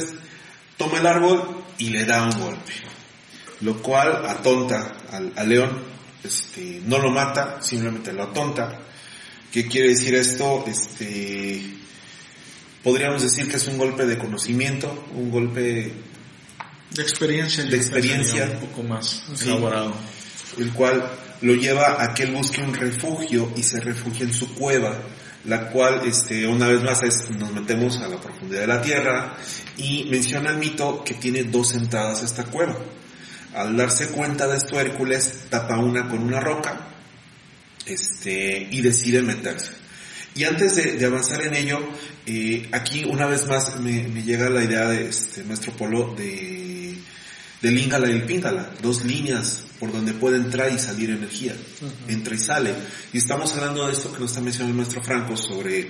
[0.78, 2.74] toma el árbol y le da un golpe,
[3.62, 5.92] lo cual atonta al, al león
[6.24, 8.80] este, no lo mata, simplemente lo atonta.
[9.52, 10.64] ¿Qué quiere decir esto?
[10.68, 11.62] Este,
[12.84, 15.94] podríamos decir que es un golpe de conocimiento, un golpe
[16.92, 19.94] de experiencia, de experiencia un poco más elaborado,
[20.58, 21.10] el cual
[21.42, 25.00] lo lleva a que él busque un refugio y se refugie en su cueva,
[25.46, 29.38] la cual, este, una vez más nos metemos a la profundidad de la tierra
[29.78, 32.78] y menciona el mito que tiene dos entradas esta cueva.
[33.56, 36.88] Al darse cuenta de esto, Hércules tapa una con una roca
[37.86, 39.72] este, y decide meterse.
[40.34, 41.80] Y antes de, avanzar en ello,
[42.26, 46.71] eh, aquí una vez más me, llega la idea de este maestro Polo de,
[47.62, 51.56] de Língala y el Píngala, dos líneas por donde puede entrar y salir energía,
[52.08, 52.74] entra y sale.
[53.14, 55.88] Y estamos hablando de esto que nos está mencionando el maestro Franco sobre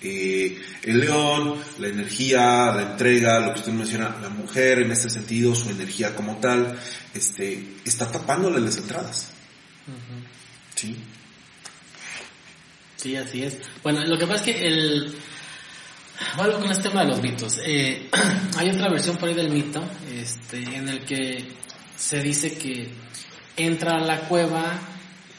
[0.00, 5.10] eh, el león, la energía, la entrega, lo que usted menciona, la mujer en este
[5.10, 6.78] sentido, su energía como tal,
[7.14, 9.28] este, está tapándole las entradas.
[10.74, 10.96] Sí.
[12.96, 13.58] Sí, así es.
[13.82, 15.14] Bueno, lo que pasa es que el...
[16.36, 17.58] Bueno, con este tema de los mitos.
[17.64, 18.08] Eh,
[18.56, 21.46] hay otra versión por ahí del mito, este, en el que
[21.96, 22.90] se dice que
[23.56, 24.78] entra a la cueva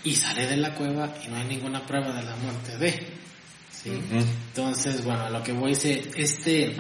[0.04, 3.24] y sale de la cueva y no hay ninguna prueba de la muerte de.
[3.86, 6.76] Entonces, bueno, lo que voy a decir, este,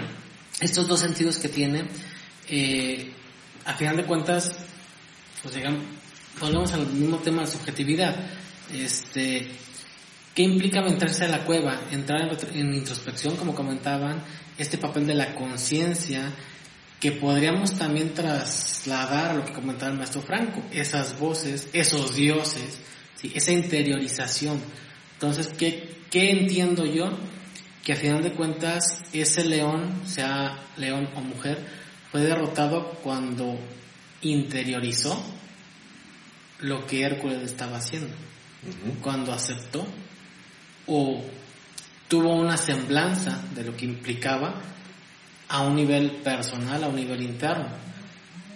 [0.61, 1.85] estos dos sentidos que tiene,
[2.47, 3.11] eh,
[3.65, 4.55] a final de cuentas,
[5.41, 5.81] pues digamos,
[6.39, 8.15] volvemos al mismo tema de subjetividad.
[8.73, 9.51] Este,
[10.33, 11.79] ¿Qué implica meterse a la cueva?
[11.91, 12.21] Entrar
[12.53, 14.23] en, introspección, como comentaban,
[14.57, 16.31] este papel de la conciencia,
[16.99, 22.79] que podríamos también trasladar a lo que comentaba el maestro Franco, esas voces, esos dioses,
[23.21, 24.59] esa interiorización.
[25.13, 27.11] Entonces, ¿qué, ¿qué entiendo yo?
[27.83, 31.63] Que a final de cuentas ese león, sea león o mujer,
[32.11, 33.59] fue derrotado cuando
[34.21, 35.23] interiorizó
[36.59, 38.15] lo que Hércules estaba haciendo,
[39.01, 39.85] cuando aceptó
[40.87, 41.23] o
[42.07, 44.61] tuvo una semblanza de lo que implicaba
[45.49, 47.67] a un nivel personal, a un nivel interno.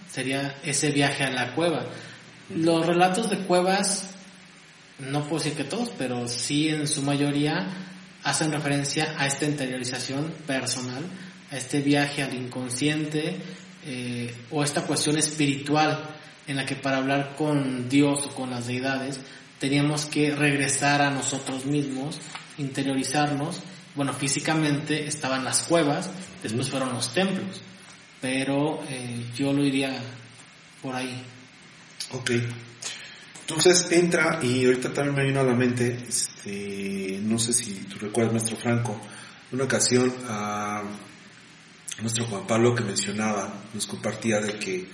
[0.09, 1.85] Sería ese viaje a la cueva.
[2.53, 4.11] Los relatos de cuevas
[4.99, 7.67] no puedo decir que todos, pero sí en su mayoría
[8.23, 11.03] hacen referencia a esta interiorización personal,
[11.51, 13.37] a este viaje al inconsciente
[13.85, 16.09] eh, o esta cuestión espiritual
[16.47, 19.19] en la que para hablar con Dios o con las deidades
[19.59, 22.19] teníamos que regresar a nosotros mismos,
[22.57, 23.61] interiorizarnos
[23.97, 26.11] bueno, físicamente estaban las cuevas,
[26.43, 27.61] después fueron los templos,
[28.21, 29.99] pero eh, yo lo iría
[30.83, 31.19] por ahí.
[32.11, 32.31] Ok.
[33.41, 37.97] Entonces entra y ahorita también me vino a la mente, este, no sé si tú
[37.97, 39.01] recuerdas, nuestro Franco,
[39.51, 40.83] una ocasión a
[41.99, 44.87] nuestro Juan Pablo que mencionaba, nos compartía de que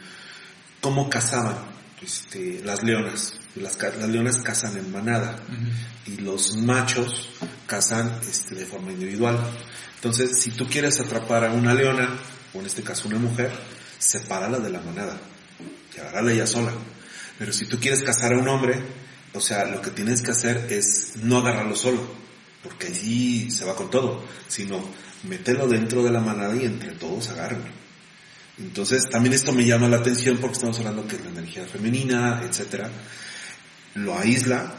[0.79, 1.57] cómo cazaban
[2.01, 3.33] este, las leonas.
[3.55, 5.35] Las, las leonas cazan en manada
[6.07, 7.29] y los machos
[7.67, 9.39] cazan este, de forma individual.
[9.95, 12.09] Entonces, si tú quieres atrapar a una leona,
[12.53, 13.51] o en este caso una mujer,
[13.99, 15.17] sepárala de la manada
[15.95, 16.71] y agárrala ella sola.
[17.37, 18.81] Pero si tú quieres cazar a un hombre,
[19.33, 22.01] o sea, lo que tienes que hacer es no agarrarlo solo,
[22.63, 24.83] porque allí se va con todo, sino
[25.23, 27.69] meterlo dentro de la manada y entre todos agárrenlo.
[28.59, 32.43] Entonces, también esto me llama la atención porque estamos hablando que es la energía femenina,
[32.43, 32.89] etcétera,
[33.95, 34.73] lo aísla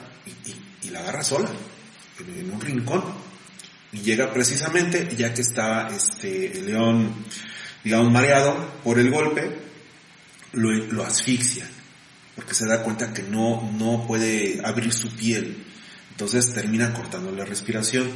[0.83, 1.51] y, la agarra sola,
[2.21, 3.03] en, un rincón.
[3.93, 7.15] Y llega precisamente, ya que está este, el león,
[7.83, 9.57] digamos, mareado por el golpe,
[10.53, 11.67] lo, lo asfixia
[12.35, 15.65] porque se da cuenta que no, no puede abrir su piel.
[16.11, 18.11] Entonces termina cortando la respiración.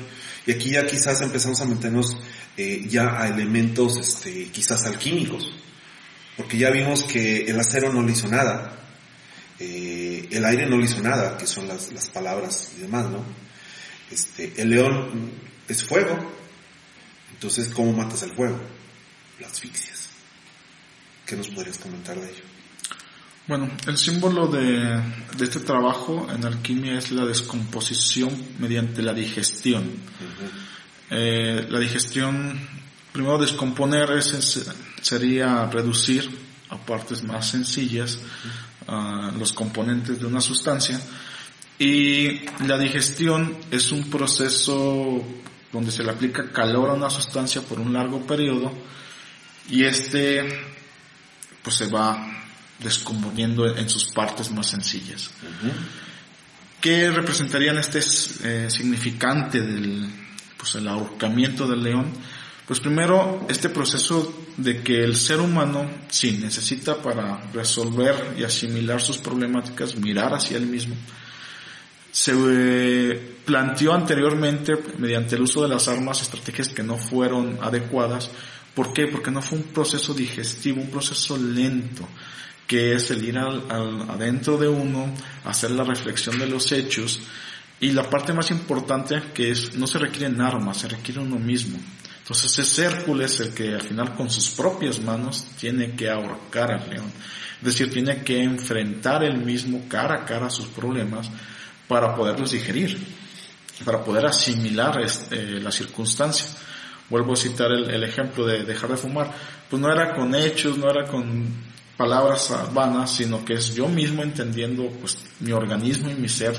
[0.46, 2.16] Y aquí ya quizás empezamos a meternos
[2.56, 5.52] eh, ya a elementos este, quizás alquímicos.
[6.36, 8.76] Porque ya vimos que el acero no le hizo nada.
[9.60, 13.24] Eh, el aire no le hizo nada, que son las, las palabras y demás, ¿no?
[14.10, 15.32] Este, el león
[15.66, 16.16] es fuego.
[17.32, 18.58] Entonces, ¿cómo matas el fuego?
[19.40, 20.08] Las asfixias.
[21.26, 22.42] ¿Qué nos podrías comentar de ello?
[23.46, 25.02] Bueno, el símbolo de,
[25.40, 29.90] este trabajo en alquimia es la descomposición mediante la digestión.
[31.10, 32.60] Eh, la digestión,
[33.12, 34.08] primero descomponer
[35.00, 36.28] sería reducir
[36.68, 38.18] a partes más sencillas
[39.38, 41.00] los componentes de una sustancia
[41.78, 45.22] y la digestión es un proceso
[45.72, 48.72] donde se le aplica calor a una sustancia por un largo periodo
[49.68, 50.48] y este
[51.62, 52.26] pues se va
[52.78, 55.30] descomponiendo en sus partes más sencillas.
[56.80, 60.08] ¿Qué representarían este eh, significante del
[60.56, 62.12] pues, el ahorcamiento del león?
[62.68, 69.00] Pues primero, este proceso de que el ser humano, sí, necesita para resolver y asimilar
[69.00, 70.94] sus problemáticas, mirar hacia él mismo.
[72.12, 78.30] Se eh, planteó anteriormente, mediante el uso de las armas, estrategias que no fueron adecuadas.
[78.74, 79.06] ¿Por qué?
[79.06, 82.06] Porque no fue un proceso digestivo, un proceso lento
[82.66, 83.62] que es el ir al,
[84.10, 85.10] adentro de uno,
[85.46, 87.22] hacer la reflexión de los hechos
[87.80, 91.78] y la parte más importante que es no se requieren armas, se requiere uno mismo.
[92.28, 96.90] Entonces es Hércules el que al final con sus propias manos tiene que ahorcar al
[96.90, 97.10] león.
[97.56, 101.30] Es decir, tiene que enfrentar él mismo cara a cara sus problemas
[101.88, 102.98] para poderlos digerir,
[103.82, 106.48] para poder asimilar este, la circunstancia.
[107.08, 109.32] Vuelvo a citar el, el, ejemplo de dejar de fumar.
[109.70, 111.46] Pues no era con hechos, no era con
[111.96, 116.54] palabras vanas, sino que es yo mismo entendiendo pues mi organismo y mi ser,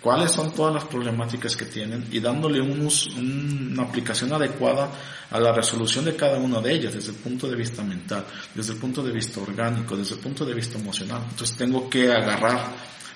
[0.00, 2.88] cuáles son todas las problemáticas que tienen y dándole un
[3.18, 4.90] una aplicación adecuada
[5.30, 8.24] a la resolución de cada una de ellas desde el punto de vista mental,
[8.54, 11.22] desde el punto de vista orgánico, desde el punto de vista emocional.
[11.30, 12.72] Entonces tengo que agarrar,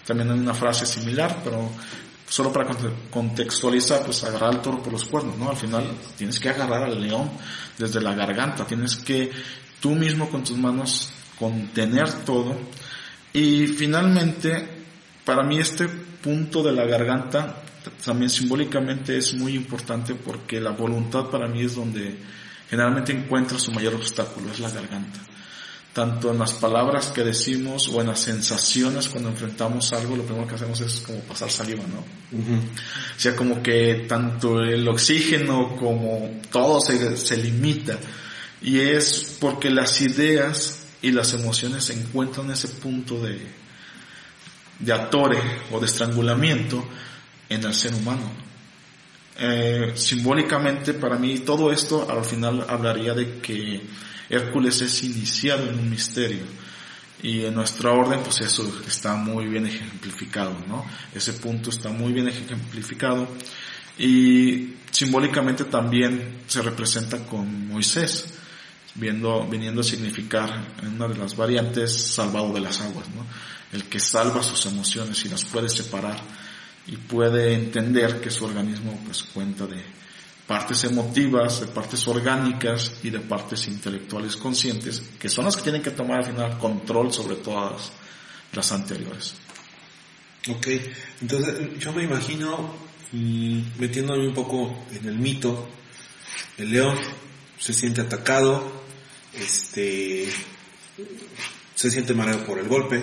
[0.07, 1.71] también en una frase similar, pero
[2.29, 2.69] solo para
[3.11, 5.51] contextualizar, pues agarrar al toro por los cuernos, ¿no?
[5.51, 5.85] Al final
[6.17, 7.31] tienes que agarrar al león
[7.79, 9.31] desde la garganta, tienes que
[9.81, 12.57] tú mismo con tus manos contener todo.
[13.33, 14.69] Y finalmente,
[15.25, 15.89] para mí este
[16.25, 17.63] punto de la garganta
[18.05, 22.17] también simbólicamente es muy importante porque la voluntad para mí es donde
[22.69, 25.21] generalmente encuentra su mayor obstáculo, es la garganta.
[25.93, 30.47] Tanto en las palabras que decimos o en las sensaciones cuando enfrentamos algo, lo primero
[30.47, 32.01] que hacemos es como pasar saliva, ¿no?
[32.01, 37.99] O sea, como que tanto el oxígeno como todo se, se limita.
[38.61, 43.39] Y es porque las ideas y las emociones encuentran en ese punto de,
[44.79, 45.39] de atore
[45.71, 46.87] o de estrangulamiento
[47.49, 48.31] en el ser humano.
[49.37, 53.83] Eh, simbólicamente para mí todo esto al final hablaría de que
[54.31, 56.45] Hércules es iniciado en un misterio
[57.21, 60.87] y en nuestra orden pues eso está muy bien ejemplificado, ¿no?
[61.13, 63.27] Ese punto está muy bien ejemplificado
[63.99, 68.35] y simbólicamente también se representa con Moisés
[68.95, 73.27] viendo, viniendo a significar en una de las variantes salvado de las aguas, ¿no?
[73.75, 76.17] El que salva sus emociones y las puede separar
[76.87, 79.83] y puede entender que su organismo pues cuenta de
[80.47, 85.83] partes emotivas, de partes orgánicas y de partes intelectuales conscientes, que son las que tienen
[85.83, 87.91] que tomar al final control sobre todas
[88.53, 89.35] las anteriores.
[90.49, 90.69] Ok,
[91.23, 92.75] entonces yo me imagino
[93.13, 95.69] y metiéndome un poco en el mito,
[96.59, 96.97] el león
[97.59, 98.83] se siente atacado,
[99.33, 100.29] este,
[101.75, 103.03] se siente mareado por el golpe,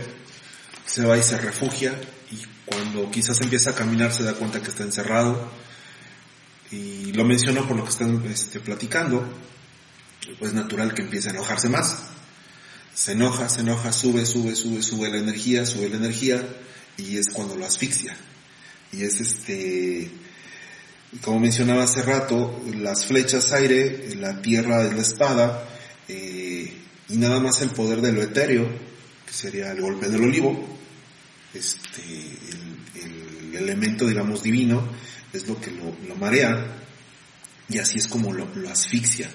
[0.91, 1.95] se va y se refugia
[2.31, 5.49] y cuando quizás empieza a caminar se da cuenta que está encerrado
[6.69, 9.23] y lo menciono por lo que están este, platicando,
[10.37, 11.97] pues natural que empiece a enojarse más.
[12.93, 16.45] Se enoja, se enoja, sube, sube, sube, sube la energía, sube la energía
[16.97, 18.17] y es cuando lo asfixia.
[18.91, 20.11] Y es este,
[21.21, 25.69] como mencionaba hace rato, las flechas aire, la tierra es la espada,
[26.09, 26.73] eh,
[27.07, 28.67] y nada más el poder de lo etéreo,
[29.25, 30.80] que sería el golpe del olivo,
[31.53, 32.01] este,
[32.95, 34.87] el, elemento, digamos, divino,
[35.33, 36.65] es lo que lo, marea,
[37.69, 39.29] y así es como lo, asfixia.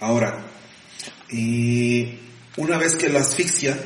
[0.00, 0.46] Ahora,
[1.30, 2.18] eh,
[2.56, 3.76] una vez que lo asfixia,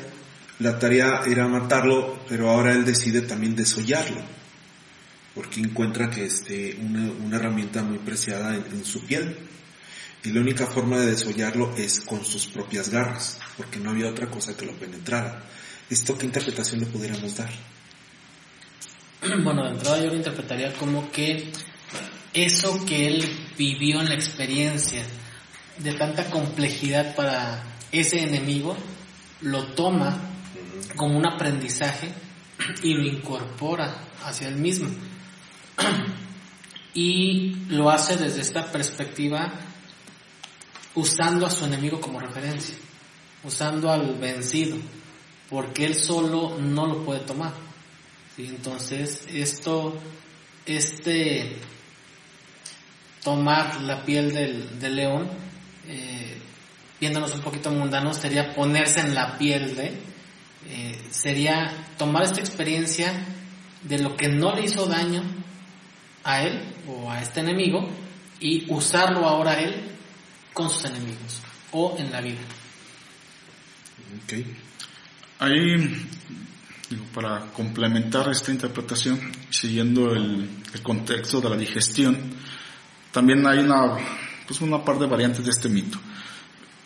[0.61, 4.21] la tarea era matarlo, pero ahora él decide también desollarlo,
[5.35, 9.37] porque encuentra que este, una, una herramienta muy preciada en, su piel.
[10.23, 14.29] Y la única forma de desollarlo es con sus propias garras, porque no había otra
[14.29, 15.43] cosa que lo penetrara.
[15.91, 17.51] ¿Esto qué interpretación le pudiéramos dar?
[19.43, 21.53] Bueno, de entrada yo lo interpretaría como que
[22.33, 23.29] eso que él
[23.59, 25.03] vivió en la experiencia
[25.79, 28.77] de tanta complejidad para ese enemigo,
[29.41, 30.17] lo toma
[30.95, 32.13] como un aprendizaje
[32.85, 34.89] y lo incorpora hacia él mismo.
[36.93, 39.53] Y lo hace desde esta perspectiva
[40.97, 42.75] usando a su enemigo como referencia,
[43.45, 44.77] usando al vencido,
[45.51, 47.53] porque él solo no lo puede tomar.
[48.39, 49.99] Entonces, esto,
[50.65, 51.57] este
[53.23, 55.29] tomar la piel del, león,
[55.87, 56.39] eh,
[56.99, 60.01] viéndonos un poquito mundanos, sería ponerse en la piel de,
[60.69, 63.13] eh, sería tomar esta experiencia
[63.83, 65.23] de lo que no le hizo daño
[66.25, 67.89] a él o a este enemigo
[68.39, 69.91] y usarlo ahora él
[70.55, 71.43] con sus enemigos
[71.73, 72.41] o en la vida.
[74.25, 74.70] Okay.
[75.41, 76.07] Ahí,
[77.13, 79.21] para complementar esta interpretación,
[79.51, 80.49] siguiendo el,
[80.83, 82.17] contexto de la digestión,
[83.11, 83.97] también hay una,
[84.47, 85.99] pues una par de variantes de este mito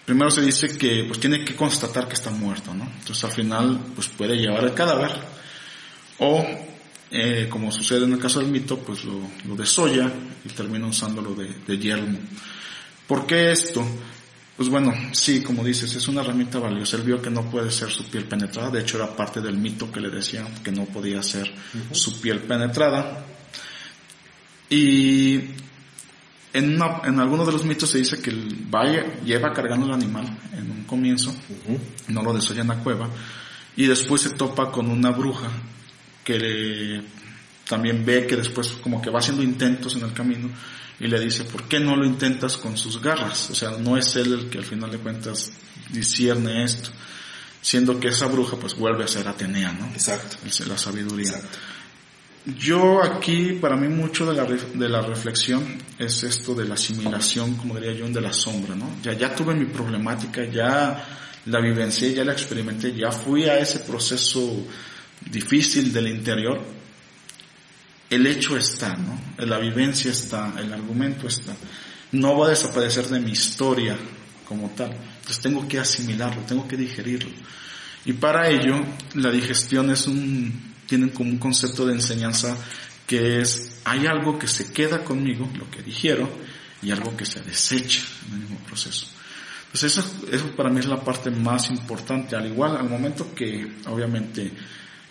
[0.05, 2.84] primero se dice que pues tiene que constatar que está muerto, ¿no?
[2.84, 5.12] Entonces al final pues puede llevar el cadáver
[6.18, 6.44] o
[7.11, 10.11] eh, como sucede en el caso del mito pues lo, lo desolla
[10.44, 12.18] y termina usándolo de, de yelmo.
[13.07, 13.84] ¿Por qué esto?
[14.57, 16.96] Pues bueno, sí, como dices, es una herramienta valiosa.
[16.96, 19.90] Él vio que no puede ser su piel penetrada, de hecho era parte del mito
[19.90, 21.52] que le decían que no podía ser
[21.90, 23.24] su piel penetrada.
[24.70, 25.34] Y
[26.52, 30.38] en, en algunos de los mitos se dice que el valle lleva cargando el animal
[30.52, 31.34] en un comienzo,
[32.09, 33.11] no lo desolla en la cueva,
[33.76, 35.50] y después se topa con una bruja
[36.22, 37.02] que
[37.68, 40.48] también ve que después como que va haciendo intentos en el camino
[41.01, 43.51] y le dice, ¿por qué no lo intentas con sus garras?
[43.51, 45.51] O sea, no es él el que al final de cuentas
[45.90, 46.90] discierne esto,
[47.61, 49.86] siendo que esa bruja pues vuelve a ser Atenea, ¿no?
[49.88, 50.36] Exacto.
[50.68, 51.30] La sabiduría.
[51.30, 51.59] Exacto.
[52.47, 55.64] Yo aquí, para mí mucho de la, de la reflexión
[55.99, 58.97] es esto de la asimilación, como diría yo, de la sombra, ¿no?
[59.03, 61.07] Ya, ya tuve mi problemática, ya
[61.47, 64.66] la vivencié, ya la experimenté, ya fui a ese proceso
[65.30, 66.61] difícil del interior.
[68.11, 69.20] El hecho está, ¿no?
[69.44, 71.55] La vivencia está, el argumento está.
[72.12, 73.96] No va a desaparecer de mi historia
[74.46, 74.92] como tal.
[74.92, 77.30] Entonces tengo que asimilarlo, tengo que digerirlo.
[78.05, 78.84] Y para ello,
[79.14, 82.57] la digestión es un tienen como un concepto de enseñanza
[83.07, 86.28] que es, hay algo que se queda conmigo, lo que dijeron,
[86.82, 89.09] y algo que se desecha en el mismo proceso.
[89.66, 92.36] Entonces eso, eso para mí es la parte más importante.
[92.36, 94.52] Al igual, al momento que obviamente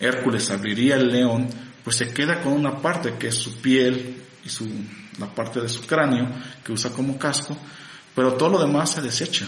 [0.00, 1.48] Hércules abriría el león,
[1.84, 4.66] pues se queda con una parte que es su piel y su,
[5.18, 6.28] la parte de su cráneo
[6.64, 7.56] que usa como casco,
[8.14, 9.46] pero todo lo demás se desecha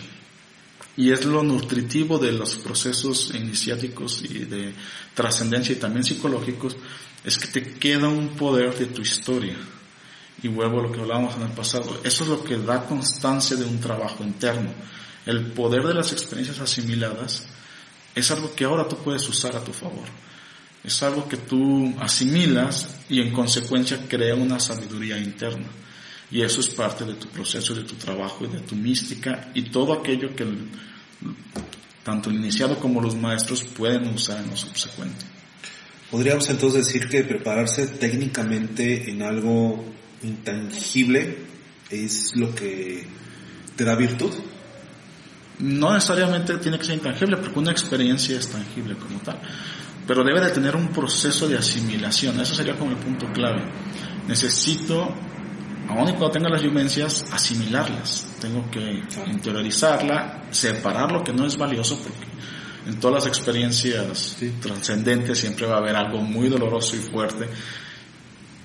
[0.96, 4.72] y es lo nutritivo de los procesos iniciáticos y de
[5.14, 6.76] trascendencia y también psicológicos,
[7.22, 9.56] es que te queda un poder de tu historia.
[10.42, 13.56] Y vuelvo a lo que hablábamos en el pasado, eso es lo que da constancia
[13.56, 14.70] de un trabajo interno.
[15.24, 17.46] El poder de las experiencias asimiladas
[18.14, 20.04] es algo que ahora tú puedes usar a tu favor.
[20.86, 25.66] Es algo que tú asimilas y en consecuencia crea una sabiduría interna.
[26.30, 29.62] Y eso es parte de tu proceso, de tu trabajo y de tu mística y
[29.70, 30.46] todo aquello que
[32.04, 35.24] tanto el iniciado como los maestros pueden usar en lo subsecuente.
[36.10, 39.84] Podríamos entonces decir que prepararse técnicamente en algo
[40.22, 41.36] intangible
[41.90, 43.06] es lo que
[43.74, 44.32] te da virtud.
[45.58, 49.40] No necesariamente tiene que ser intangible, porque una experiencia es tangible como tal,
[50.06, 53.62] pero debe de tener un proceso de asimilación, eso sería como el punto clave
[54.26, 55.08] necesito,
[55.88, 58.26] aun y cuando tenga las vivencias, asimilarlas.
[58.40, 62.26] Tengo que interiorizarla, separar lo que no es valioso, porque
[62.86, 67.48] en todas las experiencias trascendentes siempre va a haber algo muy doloroso y fuerte.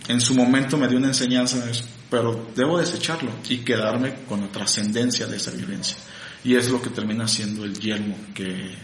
[0.07, 1.63] En su momento me dio una enseñanza,
[2.09, 5.97] pero debo desecharlo y quedarme con la trascendencia de esa vivencia.
[6.43, 8.75] Y es lo que termina siendo el yelmo que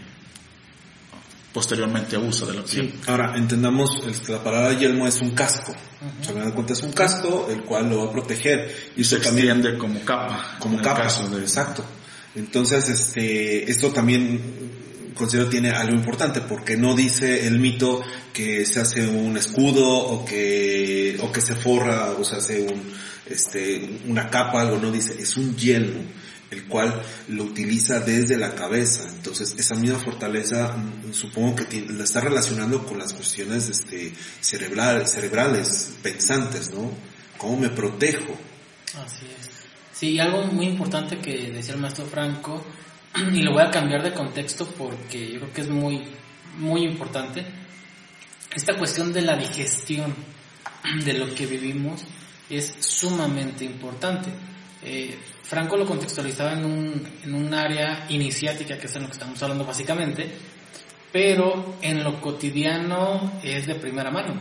[1.58, 2.94] posteriormente usa de la piel.
[3.08, 5.74] Ahora, entendamos, este, la palabra yelmo es un casco.
[6.20, 8.92] Se me da cuenta, es un casco el cual lo va a proteger.
[8.96, 10.56] Y se extiende como capa.
[10.60, 11.40] Como capa, de...
[11.40, 11.84] exacto.
[12.36, 14.40] Entonces, este, esto también
[15.16, 18.02] considero tiene algo importante porque no dice el mito
[18.32, 22.80] que se hace un escudo o que, o que se forra o se hace un,
[23.26, 26.02] este, una capa, algo, no dice, es un yelmo
[26.50, 29.08] el cual lo utiliza desde la cabeza.
[29.08, 35.10] Entonces, esa misma fortaleza, mm, supongo que la está relacionando con las cuestiones este, cerebrales,
[35.10, 36.90] cerebrales, pensantes, ¿no?
[37.36, 38.36] ¿Cómo me protejo?
[39.04, 39.50] Así es.
[39.92, 42.64] Sí, algo muy importante que decía el maestro Franco,
[43.32, 46.04] y lo voy a cambiar de contexto porque yo creo que es muy,
[46.58, 47.44] muy importante,
[48.54, 50.14] esta cuestión de la digestión
[51.04, 52.04] de lo que vivimos
[52.48, 54.30] es sumamente importante.
[54.82, 55.18] Eh,
[55.48, 59.42] Franco lo contextualizaba en un, en un área iniciática, que es en lo que estamos
[59.42, 60.30] hablando básicamente,
[61.10, 64.38] pero en lo cotidiano es de primera mano.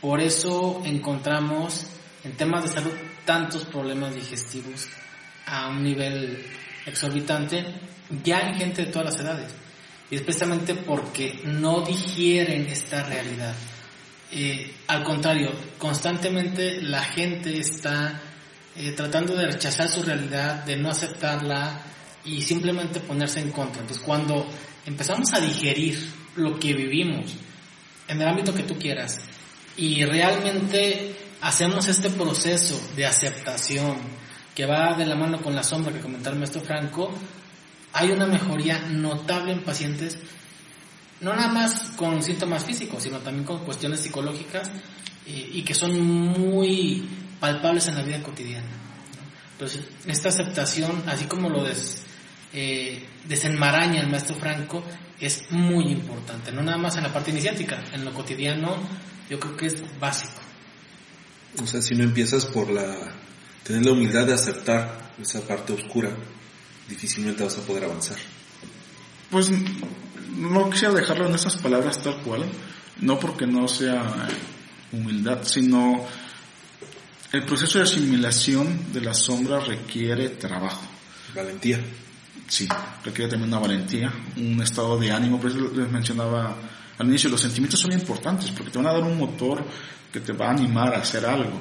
[0.00, 1.86] Por eso encontramos
[2.24, 2.90] en temas de salud
[3.24, 4.88] tantos problemas digestivos
[5.46, 6.44] a un nivel
[6.84, 7.64] exorbitante,
[8.24, 9.52] ya en gente de todas las edades.
[10.10, 13.54] Y es precisamente porque no digieren esta realidad.
[14.32, 18.20] Eh, al contrario, constantemente la gente está
[18.76, 21.82] eh, tratando de rechazar su realidad, de no aceptarla
[22.24, 23.82] y simplemente ponerse en contra.
[23.82, 24.46] Entonces cuando
[24.86, 25.98] empezamos a digerir
[26.36, 27.34] lo que vivimos
[28.08, 29.18] en el ámbito que tú quieras
[29.76, 33.96] y realmente hacemos este proceso de aceptación
[34.54, 37.12] que va de la mano con la sombra que comentaba el maestro Franco,
[37.92, 40.18] hay una mejoría notable en pacientes,
[41.20, 44.68] no nada más con síntomas físicos, sino también con cuestiones psicológicas
[45.26, 47.08] eh, y que son muy
[47.40, 48.68] palpables en la vida cotidiana.
[49.52, 52.02] Entonces, esta aceptación, así como lo des,
[52.52, 54.84] eh, desenmaraña el maestro Franco,
[55.18, 58.76] es muy importante, no nada más en la parte iniciática, en lo cotidiano
[59.28, 60.40] yo creo que es básico.
[61.62, 62.96] O sea, si no empiezas por la
[63.64, 66.10] tener la humildad de aceptar esa parte oscura,
[66.88, 68.16] difícilmente vas a poder avanzar.
[69.30, 69.50] Pues
[70.36, 72.44] no quisiera dejarlo en esas palabras tal cual,
[73.00, 74.28] no porque no sea
[74.92, 76.06] humildad, sino
[77.32, 80.82] el proceso de asimilación de la sombra requiere trabajo.
[81.34, 81.80] Valentía.
[82.48, 82.68] Sí,
[83.04, 85.40] requiere también una valentía, un estado de ánimo.
[85.40, 86.56] Por eso les mencionaba
[86.98, 89.64] al inicio, los sentimientos son importantes porque te van a dar un motor
[90.12, 91.60] que te va a animar a hacer algo.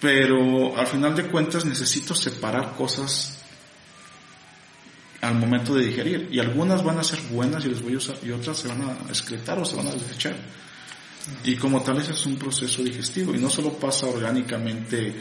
[0.00, 3.40] Pero al final de cuentas necesito separar cosas
[5.20, 6.28] al momento de digerir.
[6.30, 8.82] Y algunas van a ser buenas y les voy a usar, y otras se van
[8.82, 10.36] a excretar o se van a desechar.
[11.44, 15.14] Y como tal ese es un proceso digestivo y no solo pasa orgánicamente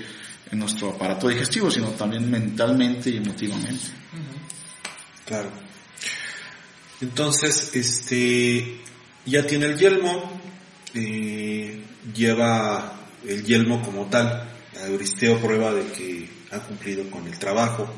[0.52, 3.86] en nuestro aparato digestivo, sino también mentalmente y emotivamente.
[5.26, 5.52] Claro.
[7.02, 8.82] Entonces, este,
[9.26, 10.42] ya tiene el yelmo,
[10.94, 11.84] eh,
[12.14, 14.50] lleva el yelmo como tal.
[14.86, 17.94] Euristeo prueba de que ha cumplido con el trabajo.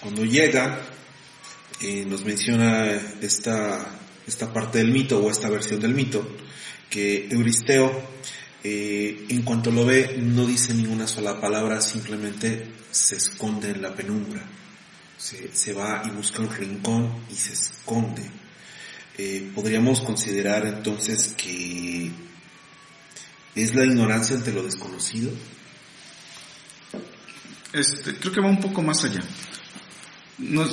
[0.00, 0.80] Cuando llega,
[1.80, 2.86] eh, nos menciona
[3.20, 3.86] esta,
[4.26, 6.26] esta parte del mito o esta versión del mito,
[6.90, 8.02] que Euristeo,
[8.64, 13.94] eh, en cuanto lo ve, no dice ninguna sola palabra, simplemente se esconde en la
[13.94, 14.44] penumbra.
[15.16, 18.22] Se, va y busca un rincón y se esconde.
[19.16, 22.10] Eh, podríamos considerar entonces que
[23.54, 25.30] es la ignorancia ante lo desconocido.
[27.72, 29.22] Este, creo que va un poco más allá.
[30.40, 30.64] No,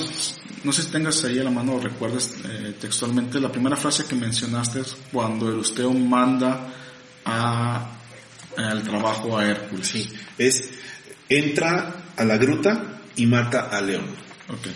[0.64, 4.06] no sé si tengas ahí a la mano o recuerdas eh, textualmente la primera frase
[4.06, 6.74] que mencionaste es cuando Euristeo manda
[7.26, 7.92] a,
[8.58, 9.88] al trabajo a Hércules.
[9.88, 10.70] Sí, es
[11.30, 14.06] entra a la gruta y mata a León.
[14.50, 14.68] Ok.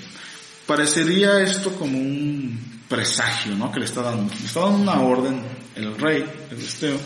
[0.68, 3.72] Parecería esto como un presagio, ¿no?
[3.72, 4.34] Que le está dando.
[4.34, 5.42] Le está dando una orden
[5.76, 6.98] el rey, Euristeo,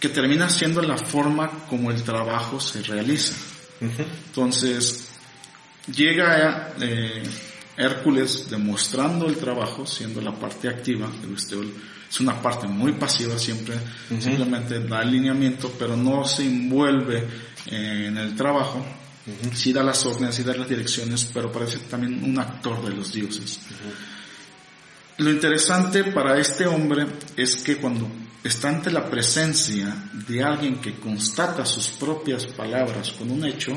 [0.00, 3.34] que termina siendo la forma como el trabajo se realiza.
[3.80, 5.08] Entonces,
[5.92, 7.22] Llega eh,
[7.76, 11.10] Hércules demostrando el trabajo, siendo la parte activa,
[12.14, 13.76] es una parte muy pasiva siempre,
[14.20, 17.26] simplemente da alineamiento, pero no se envuelve
[17.66, 18.84] en el trabajo,
[19.52, 23.12] sí da las órdenes, sí da las direcciones, pero parece también un actor de los
[23.12, 23.58] dioses.
[25.18, 27.06] Lo interesante para este hombre
[27.36, 28.08] es que cuando
[28.44, 33.76] está ante la presencia de alguien que constata sus propias palabras con un hecho,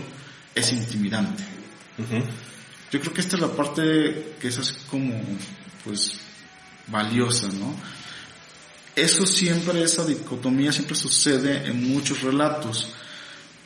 [0.53, 1.56] es intimidante.
[2.91, 5.13] Yo creo que esta es la parte que es así como,
[5.83, 6.19] pues,
[6.87, 7.75] valiosa, ¿no?
[8.95, 12.93] Eso siempre, esa dicotomía siempre sucede en muchos relatos,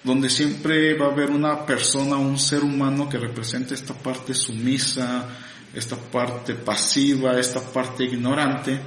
[0.03, 5.26] donde siempre va a haber una persona, un ser humano que represente esta parte sumisa,
[5.74, 8.78] esta parte pasiva, esta parte ignorante,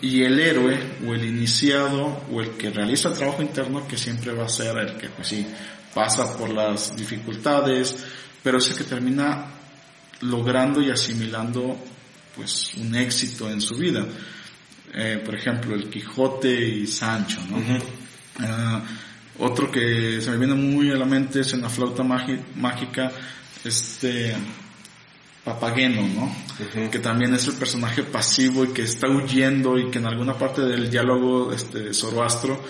[0.00, 4.32] y el héroe o el iniciado o el que realiza el trabajo interno que siempre
[4.32, 5.46] va a ser el que pues sí
[5.92, 7.96] pasa por las dificultades,
[8.42, 9.46] pero es el que termina
[10.20, 11.76] logrando y asimilando
[12.34, 14.06] pues un éxito en su vida.
[14.94, 17.58] Eh, por ejemplo, el Quijote y Sancho, ¿no?
[18.40, 18.82] Ah,
[19.38, 23.10] otro que se me viene muy a la mente es en la flauta mágica,
[23.64, 24.34] este
[25.44, 26.90] Papageno, ¿no?
[26.90, 30.62] Que también es el personaje pasivo y que está huyendo y que en alguna parte
[30.62, 32.62] del diálogo este Zoroastro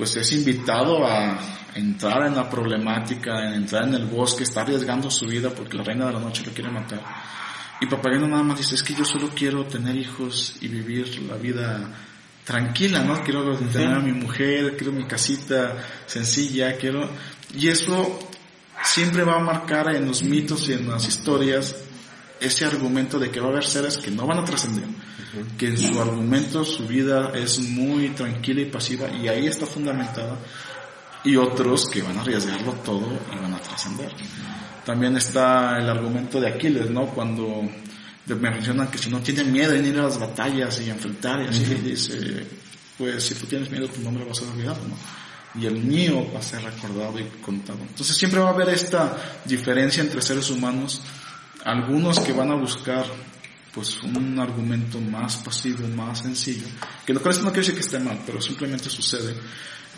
[0.00, 1.38] pues es invitado a
[1.74, 5.84] entrar en la problemática, a entrar en el bosque, está arriesgando su vida porque la
[5.84, 7.02] reina de la noche lo quiere matar.
[7.82, 11.36] Y Papageno nada más dice, es que yo solo quiero tener hijos y vivir la
[11.36, 11.86] vida
[12.44, 13.22] tranquila, ¿no?
[13.22, 17.06] Quiero tener a mi mujer, quiero mi casita sencilla, quiero...
[17.54, 18.18] Y eso
[18.82, 21.76] siempre va a marcar en los mitos y en las historias
[22.40, 24.86] ese argumento de que va a haber seres que no van a trascender,
[25.56, 30.36] que en su argumento su vida es muy tranquila y pasiva y ahí está fundamentada,
[31.24, 34.10] y otros que van a arriesgarlo todo y van a trascender.
[34.84, 37.06] También está el argumento de Aquiles, ¿no?
[37.06, 37.62] Cuando
[38.26, 41.48] me mencionan que si no tienen miedo en ir a las batallas y enfrentar y
[41.48, 42.46] así, dice,
[42.96, 44.96] pues si tú tienes miedo tu nombre va a ser olvidado, ¿no?
[45.60, 47.80] Y el mío va a ser recordado y contado.
[47.80, 51.02] Entonces siempre va a haber esta diferencia entre seres humanos
[51.64, 53.04] algunos que van a buscar
[53.72, 56.66] pues un argumento más pasivo, más sencillo,
[57.06, 59.34] que lo cual no quiere decir que esté mal, pero simplemente sucede,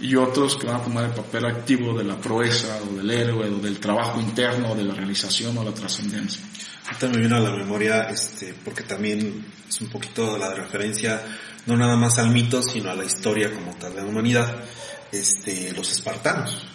[0.01, 3.49] y otros que van a tomar el papel activo de la proeza, o del héroe,
[3.49, 6.43] o del trabajo interno, o de la realización, o la trascendencia.
[6.87, 11.23] Ahorita me viene a la memoria, este, porque también es un poquito la referencia,
[11.67, 14.65] no nada más al mito, sino a la historia como tal de la humanidad,
[15.13, 16.67] este, los espartanos.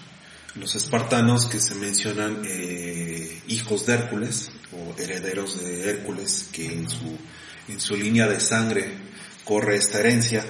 [0.60, 6.90] Los espartanos que se mencionan eh, hijos de Hércules, o herederos de Hércules, que en
[6.90, 7.18] su,
[7.68, 8.92] en su línea de sangre
[9.44, 10.44] corre esta herencia,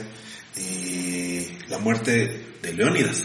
[0.56, 3.24] eh, la muerte de Leónidas,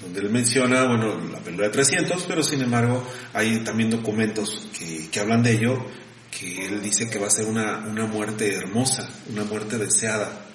[0.00, 5.08] donde él menciona, bueno, la pelea de 300, pero sin embargo hay también documentos que,
[5.10, 5.84] que hablan de ello,
[6.30, 10.46] que él dice que va a ser una, una muerte hermosa, una muerte deseada,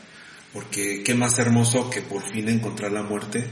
[0.51, 3.45] porque qué más hermoso que por fin encontrar la muerte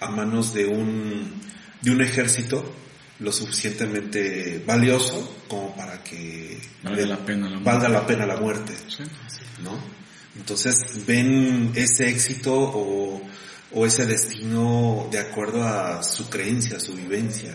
[0.00, 1.32] a manos de un,
[1.80, 2.74] de un ejército
[3.20, 8.72] lo suficientemente valioso como para que valga la pena la muerte, la pena la muerte
[9.62, 9.78] ¿no?
[10.36, 13.22] Entonces ven ese éxito o,
[13.72, 17.54] o, ese destino de acuerdo a su creencia, su vivencia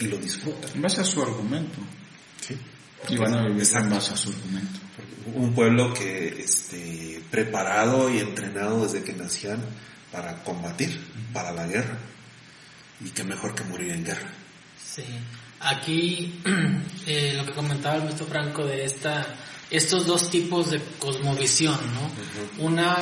[0.00, 0.70] y lo disfrutan.
[0.74, 1.78] En base a su argumento.
[2.40, 2.56] Sí.
[3.08, 4.80] Y van a vivir en base a su argumento.
[5.34, 9.60] Un pueblo que este, preparado y entrenado desde que nacían
[10.14, 11.00] para combatir,
[11.32, 11.98] para la guerra.
[13.00, 14.30] Y qué mejor que morir en guerra.
[14.82, 15.04] Sí,
[15.60, 16.40] aquí
[17.06, 19.26] eh, lo que comentaba el maestro Franco de esta,
[19.70, 22.64] estos dos tipos de cosmovisión, ¿no?
[22.64, 22.96] Una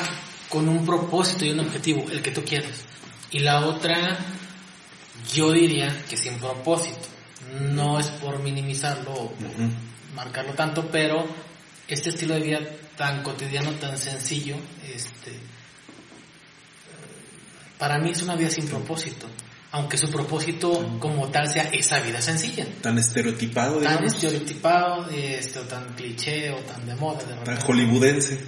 [0.48, 2.84] con un propósito y un objetivo, el que tú quieres,
[3.30, 4.18] y la otra,
[5.32, 7.08] yo diría que sin propósito.
[7.60, 9.34] No es por minimizarlo o
[10.14, 11.26] marcarlo tanto, pero
[11.88, 12.60] este estilo de vida
[12.96, 14.56] tan cotidiano, tan sencillo,
[14.94, 15.38] este,
[17.82, 19.26] para mí es una vida sin propósito
[19.72, 22.64] aunque su propósito como tal sea esa vida sencilla.
[22.80, 23.98] Tan estereotipado, digamos.
[23.98, 27.24] Tan estereotipado, este, o tan cliché, o tan de moda.
[27.24, 28.38] De tan hollywoodense.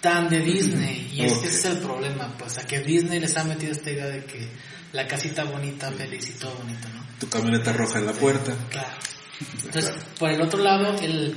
[0.00, 1.10] Tan de Disney.
[1.14, 4.24] Y ese es el problema, pues, a que Disney les ha metido esta idea de
[4.24, 4.48] que
[4.94, 7.04] la casita bonita, feliz y todo bonito, ¿no?
[7.20, 8.56] Tu camioneta roja en la puerta.
[8.70, 8.96] Claro.
[9.64, 11.36] Entonces, por el otro lado, el,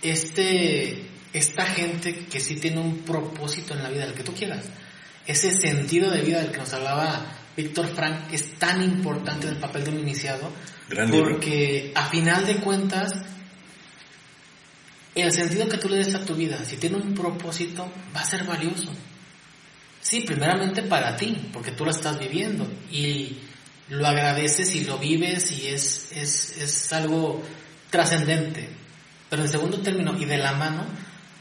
[0.00, 4.64] este, esta gente que sí tiene un propósito en la vida, el que tú quieras,
[5.26, 7.26] ese sentido de vida del que nos hablaba
[7.56, 10.50] Víctor Frank es tan importante en el papel de un iniciado
[11.10, 13.12] porque a final de cuentas
[15.14, 18.24] el sentido que tú le des a tu vida, si tiene un propósito, va a
[18.24, 18.92] ser valioso.
[20.02, 23.38] Sí, primeramente para ti, porque tú lo estás viviendo y
[23.88, 27.42] lo agradeces y lo vives y es, es, es algo
[27.90, 28.68] trascendente.
[29.30, 30.84] Pero en segundo término y de la mano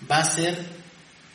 [0.09, 0.74] va a ser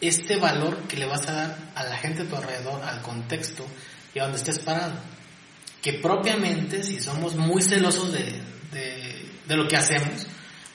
[0.01, 3.66] este valor que le vas a dar a la gente a tu alrededor, al contexto,
[4.14, 4.94] y a donde estés parado.
[5.82, 8.40] Que propiamente, si somos muy celosos de,
[8.72, 10.27] de, lo que hacemos,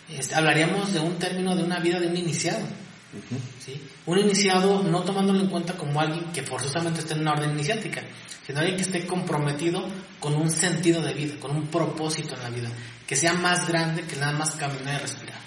[0.10, 2.66] este, hablaríamos de un término de una vida de un iniciado.
[3.64, 3.82] ¿sí?
[4.06, 8.04] Un iniciado no tomándolo en cuenta como alguien que forzosamente esté en una orden iniciática,
[8.46, 9.88] sino alguien que esté comprometido
[10.20, 12.70] con un sentido de vida, con un propósito en la vida,
[13.08, 15.45] que sea más grande que nada más caminar y respirar.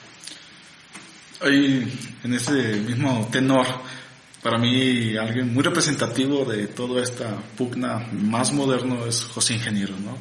[1.40, 1.92] Hay
[2.24, 3.66] en ese mismo tenor
[4.42, 10.16] para mí alguien muy representativo de toda esta pugna más moderno es José Ingeniero, ¿no?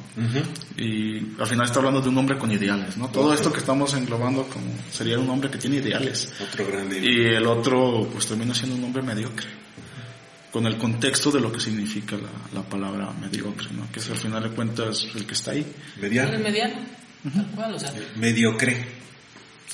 [0.75, 3.09] Y al final está hablando de un hombre con ideales, ¿no?
[3.09, 6.33] Todo esto que estamos englobando como sería un hombre que tiene ideales.
[6.41, 9.47] Otro gran Y el otro pues termina siendo un hombre mediocre.
[10.51, 13.91] Con el contexto de lo que significa la, la palabra mediocre, ¿no?
[13.91, 15.63] Que es al final de cuentas el que está ahí.
[16.01, 16.33] Mediano.
[16.33, 16.75] El mediano,
[17.33, 18.96] tal cual, o sea, Mediocre.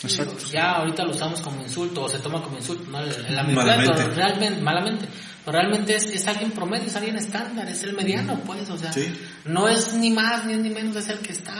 [0.03, 0.35] Exacto.
[0.51, 4.03] ya ahorita lo usamos como insulto o se toma como insulto, Malamente.
[4.15, 5.07] realmente, malamente.
[5.45, 8.91] Pero realmente es, es alguien promedio, es alguien estándar, es el mediano, pues, o sea,
[8.93, 9.13] Sí.
[9.45, 11.53] no es ni más ni, ni menos, es el que está.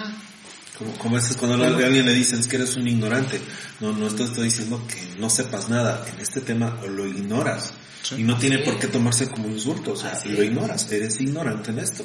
[0.78, 3.40] Como, como es cuando a alguien le dicen es que eres un ignorante.
[3.80, 6.04] No, no te estoy diciendo que no sepas nada.
[6.12, 7.74] En este tema lo ignoras.
[8.02, 8.16] Sí.
[8.20, 9.94] Y no tiene por qué tomarse como insulto.
[9.94, 10.92] O sea, Así lo ignoras.
[10.92, 12.04] Eres ignorante en esto.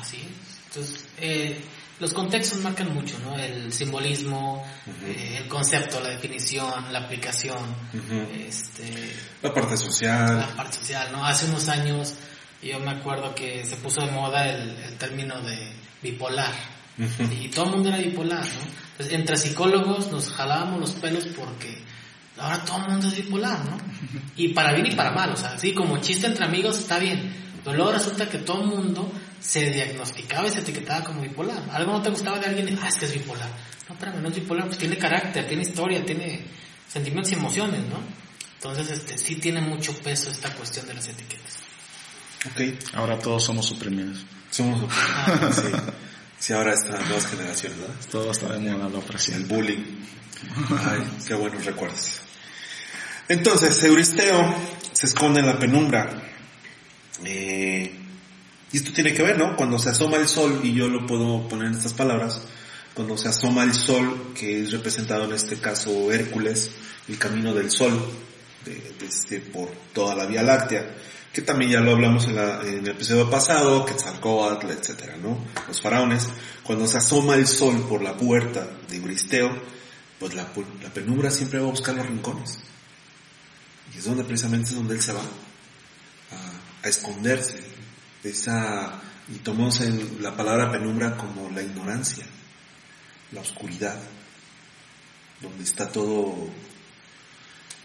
[0.00, 0.58] Así es.
[0.68, 1.60] Entonces, eh,
[2.00, 3.36] los contextos marcan mucho, ¿no?
[3.38, 4.64] El simbolismo,
[5.06, 7.58] eh, el concepto, la definición, la aplicación,
[8.46, 9.12] este,
[9.42, 10.38] La parte social.
[10.38, 11.24] la parte social, ¿no?
[11.24, 12.14] Hace unos años
[12.62, 15.72] yo me acuerdo que se puso de moda el, el término de
[16.02, 16.52] bipolar.
[17.40, 18.88] Y todo el mundo era bipolar, ¿no?
[18.92, 21.78] Entonces, entre psicólogos nos jalábamos los pelos porque
[22.36, 23.78] ahora todo el mundo es bipolar, ¿no?
[24.36, 27.32] Y para bien y para mal, o sea, sí, como chiste entre amigos está bien,
[27.64, 31.62] pero luego resulta que todo el mundo se diagnosticaba y se etiquetaba como bipolar.
[31.72, 33.48] Algo no te gustaba de alguien, ah, es que es bipolar.
[33.88, 36.42] No, espérame, no es bipolar, pues tiene carácter, tiene historia, tiene
[36.88, 37.98] sentimientos y emociones, ¿no?
[38.54, 41.58] Entonces, este, sí tiene mucho peso esta cuestión de las etiquetas.
[42.46, 42.94] Ok.
[42.94, 44.24] Ahora todos somos suprimidos.
[44.50, 45.50] Somos Ah.
[45.54, 45.68] sí.
[46.38, 47.94] sí, ahora estas nuevas generaciones, ¿verdad?
[48.10, 49.46] Todo está de moda la El opresión.
[49.48, 49.84] bullying.
[50.70, 52.20] Ay, qué buenos recuerdos.
[53.28, 54.54] Entonces, Euristeo
[54.92, 56.10] se esconde en la penumbra.
[57.24, 57.94] Eh,
[58.72, 59.56] y esto tiene que ver, ¿no?
[59.56, 62.40] Cuando se asoma el sol, y yo lo puedo poner en estas palabras,
[62.94, 66.70] cuando se asoma el sol, que es representado en este caso Hércules,
[67.08, 67.92] el camino del sol,
[68.64, 70.94] de, este, por toda la Vía Láctea,
[71.32, 75.38] que también ya lo hablamos en, la- en el episodio pasado, Quetzalcóatl, etcétera, ¿no?
[75.68, 76.28] Los faraones,
[76.62, 79.50] cuando se asoma el sol por la puerta de Euristeo,
[80.18, 80.46] pues la,
[80.92, 82.58] penumbra siempre va a buscar los rincones.
[83.94, 85.20] Y es donde precisamente es donde él se va
[86.82, 87.60] a esconderse.
[88.24, 92.24] Esa, y tomamos en la palabra penumbra como la ignorancia,
[93.32, 93.98] la oscuridad,
[95.40, 96.34] donde está todo.
[96.46, 96.50] eh,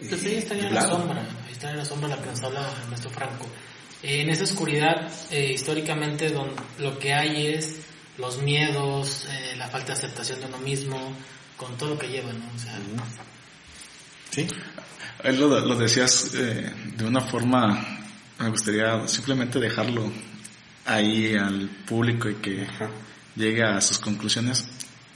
[0.02, 0.98] Entonces ahí estaría la nublado.
[0.98, 3.46] sombra, ahí estaría la sombra la que nos habla el maestro Franco.
[4.02, 7.76] Eh, en esa oscuridad, eh, históricamente, don- lo que hay es
[8.18, 11.14] los miedos, eh, la falta de aceptación de uno mismo,
[11.56, 12.44] con todo lo que lleva, ¿no?
[12.54, 12.76] O sea,
[14.30, 14.46] Sí,
[15.22, 18.03] Él lo, lo decías eh, de una forma,
[18.38, 20.10] me gustaría simplemente dejarlo
[20.86, 22.88] ahí al público y que Ajá.
[23.36, 24.66] llegue a sus conclusiones.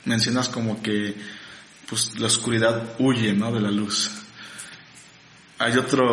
[0.05, 1.15] Mencionas como que
[1.89, 3.53] pues la oscuridad huye, ¿no?
[3.53, 4.11] De la luz.
[5.59, 6.05] Hay otra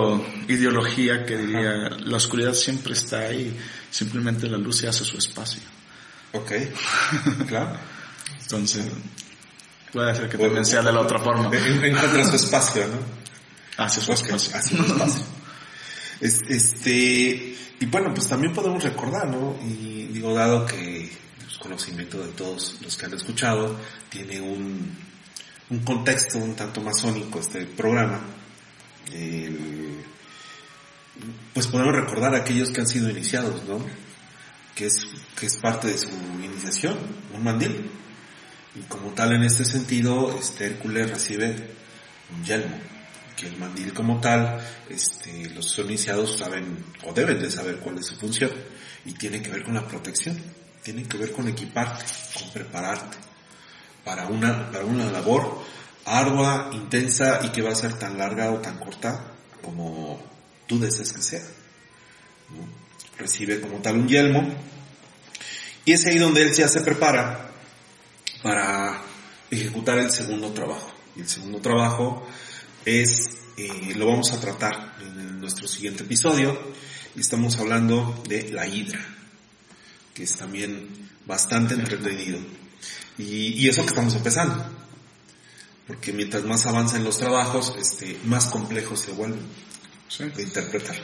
[0.48, 3.56] ideología que diría, la oscuridad siempre está ahí,
[3.92, 5.62] simplemente la luz se hace su espacio.
[6.34, 6.52] ok,
[7.48, 7.78] claro.
[8.42, 8.88] Entonces,
[9.94, 11.56] puede ser que también sea de la otra forma.
[11.56, 13.84] En- Encuentra su espacio, ¿no?
[13.84, 14.56] Hace su espacio.
[14.56, 15.22] hace su espacio.
[16.22, 19.56] Es- Este, y bueno, pues también podemos recordar, ¿no?
[19.68, 23.78] Y digo, dado que pues, conocimiento de todos los que han escuchado,
[24.10, 24.92] tiene un,
[25.70, 28.22] un contexto un tanto masónico este programa,
[31.54, 33.80] pues podemos recordar a aquellos que han sido iniciados, ¿no?
[34.76, 35.08] Que es,
[35.40, 36.10] que es parte de su
[36.44, 36.98] iniciación,
[37.34, 37.90] un mandil.
[38.76, 41.56] Y como tal, en este sentido, este Hércules recibe
[42.36, 42.76] un yelmo,
[43.46, 44.60] el mandil como tal,
[44.90, 48.52] este, los iniciados saben o deben de saber cuál es su función
[49.06, 50.38] y tiene que ver con la protección,
[50.84, 52.06] tiene que ver con equiparte,
[52.40, 53.18] con prepararte
[54.04, 55.64] para una, para una labor
[56.06, 59.32] ardua, intensa y que va a ser tan larga o tan corta
[59.62, 60.22] como
[60.68, 61.42] tú desees que sea.
[63.18, 64.48] Recibe como tal un yelmo
[65.86, 67.52] y es ahí donde él ya se prepara
[68.44, 69.02] para
[69.50, 70.92] ejecutar el segundo trabajo.
[71.16, 72.28] Y el segundo trabajo
[72.86, 76.58] es, eh, lo vamos a tratar en nuestro siguiente episodio,
[77.16, 79.00] estamos hablando de la hidra,
[80.14, 80.88] que es también
[81.26, 82.40] bastante entretenido.
[83.18, 84.64] Y, y eso que estamos empezando,
[85.88, 89.40] porque mientras más avanzan los trabajos, este, más complejos se vuelven
[90.08, 90.24] Sí.
[90.26, 90.96] de interpretar.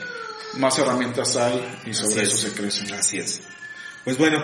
[0.58, 2.52] Más herramientas hay y sobre Así eso es.
[2.52, 2.94] se crece.
[2.94, 3.40] Así es.
[4.04, 4.38] Pues bueno,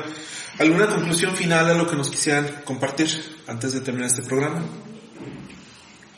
[0.58, 3.08] ¿alguna conclusión final a lo que nos quisieran compartir
[3.46, 4.62] antes de terminar este programa?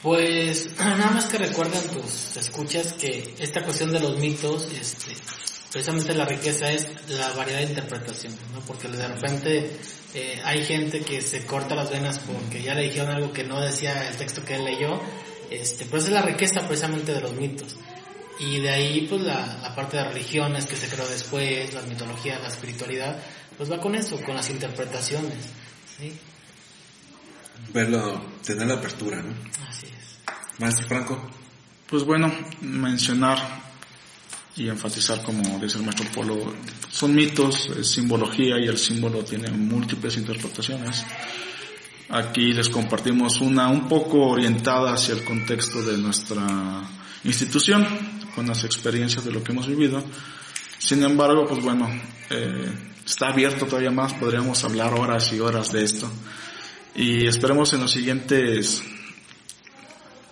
[0.03, 5.13] Pues nada más que recuerden tus escuchas que esta cuestión de los mitos, este,
[5.71, 8.61] precisamente la riqueza es la variedad de interpretación, ¿no?
[8.61, 9.77] Porque de repente
[10.15, 13.61] eh, hay gente que se corta las venas porque ya le dijeron algo que no
[13.61, 15.01] decía el texto que él leyó,
[15.51, 17.77] este, pues es la riqueza precisamente de los mitos.
[18.39, 22.39] Y de ahí pues la, la parte de religiones que se creó después, la mitología,
[22.39, 23.19] la espiritualidad,
[23.59, 25.37] pues va con eso, con las interpretaciones,
[25.99, 26.19] ¿sí?
[27.73, 29.35] Verlo, tener la apertura, ¿no?
[29.69, 30.19] Así es.
[30.59, 31.31] Maestro Franco.
[31.89, 33.39] Pues bueno, mencionar
[34.57, 36.55] y enfatizar, como dice el maestro Polo,
[36.91, 41.05] son mitos, es simbología y el símbolo tiene múltiples interpretaciones.
[42.11, 46.83] Aquí les compartimos una un poco orientada hacia el contexto de nuestra
[47.25, 47.87] institución,
[48.35, 50.03] con las experiencias de lo que hemos vivido.
[50.79, 51.89] Sin embargo, pues bueno,
[52.31, 52.73] eh,
[53.07, 56.11] está abierto todavía más, podríamos hablar horas y horas de esto.
[56.95, 58.83] Y esperemos en los siguientes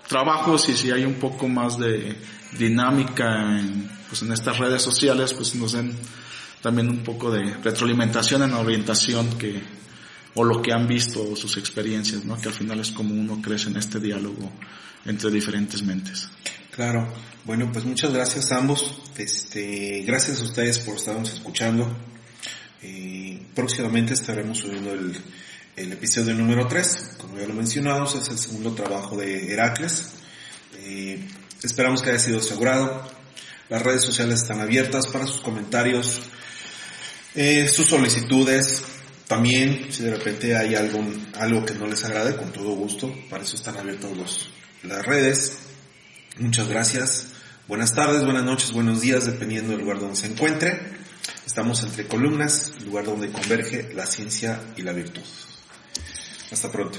[0.09, 2.17] trabajos y si hay un poco más de
[2.59, 5.95] dinámica en, pues en estas redes sociales, pues nos den
[6.63, 9.63] también un poco de retroalimentación en la orientación que,
[10.35, 12.41] o lo que han visto o sus experiencias, ¿no?
[12.41, 14.51] Que al final es como uno crece en este diálogo
[15.05, 16.29] entre diferentes mentes.
[16.75, 17.13] Claro.
[17.45, 18.95] Bueno, pues muchas gracias a ambos.
[19.17, 21.89] Este, gracias a ustedes por estarnos escuchando.
[22.83, 25.17] Eh, próximamente estaremos subiendo el,
[25.79, 27.11] el episodio número 3.
[27.19, 30.11] Como ya lo mencionamos, es el segundo trabajo de Heracles.
[30.79, 31.25] Eh,
[31.63, 33.03] esperamos que haya sido asegurado.
[33.69, 36.21] Las redes sociales están abiertas para sus comentarios,
[37.35, 38.83] eh, sus solicitudes.
[39.29, 43.15] También, si de repente hay algún, algo que no les agrade, con todo gusto.
[43.31, 44.11] Para eso están abiertas
[44.83, 45.59] las redes.
[46.39, 47.29] Muchas gracias.
[47.69, 50.81] Buenas tardes, buenas noches, buenos días, dependiendo del lugar donde se encuentre.
[51.47, 55.23] Estamos entre columnas, lugar donde converge la ciencia y la virtud.
[56.51, 56.99] Hasta pronto.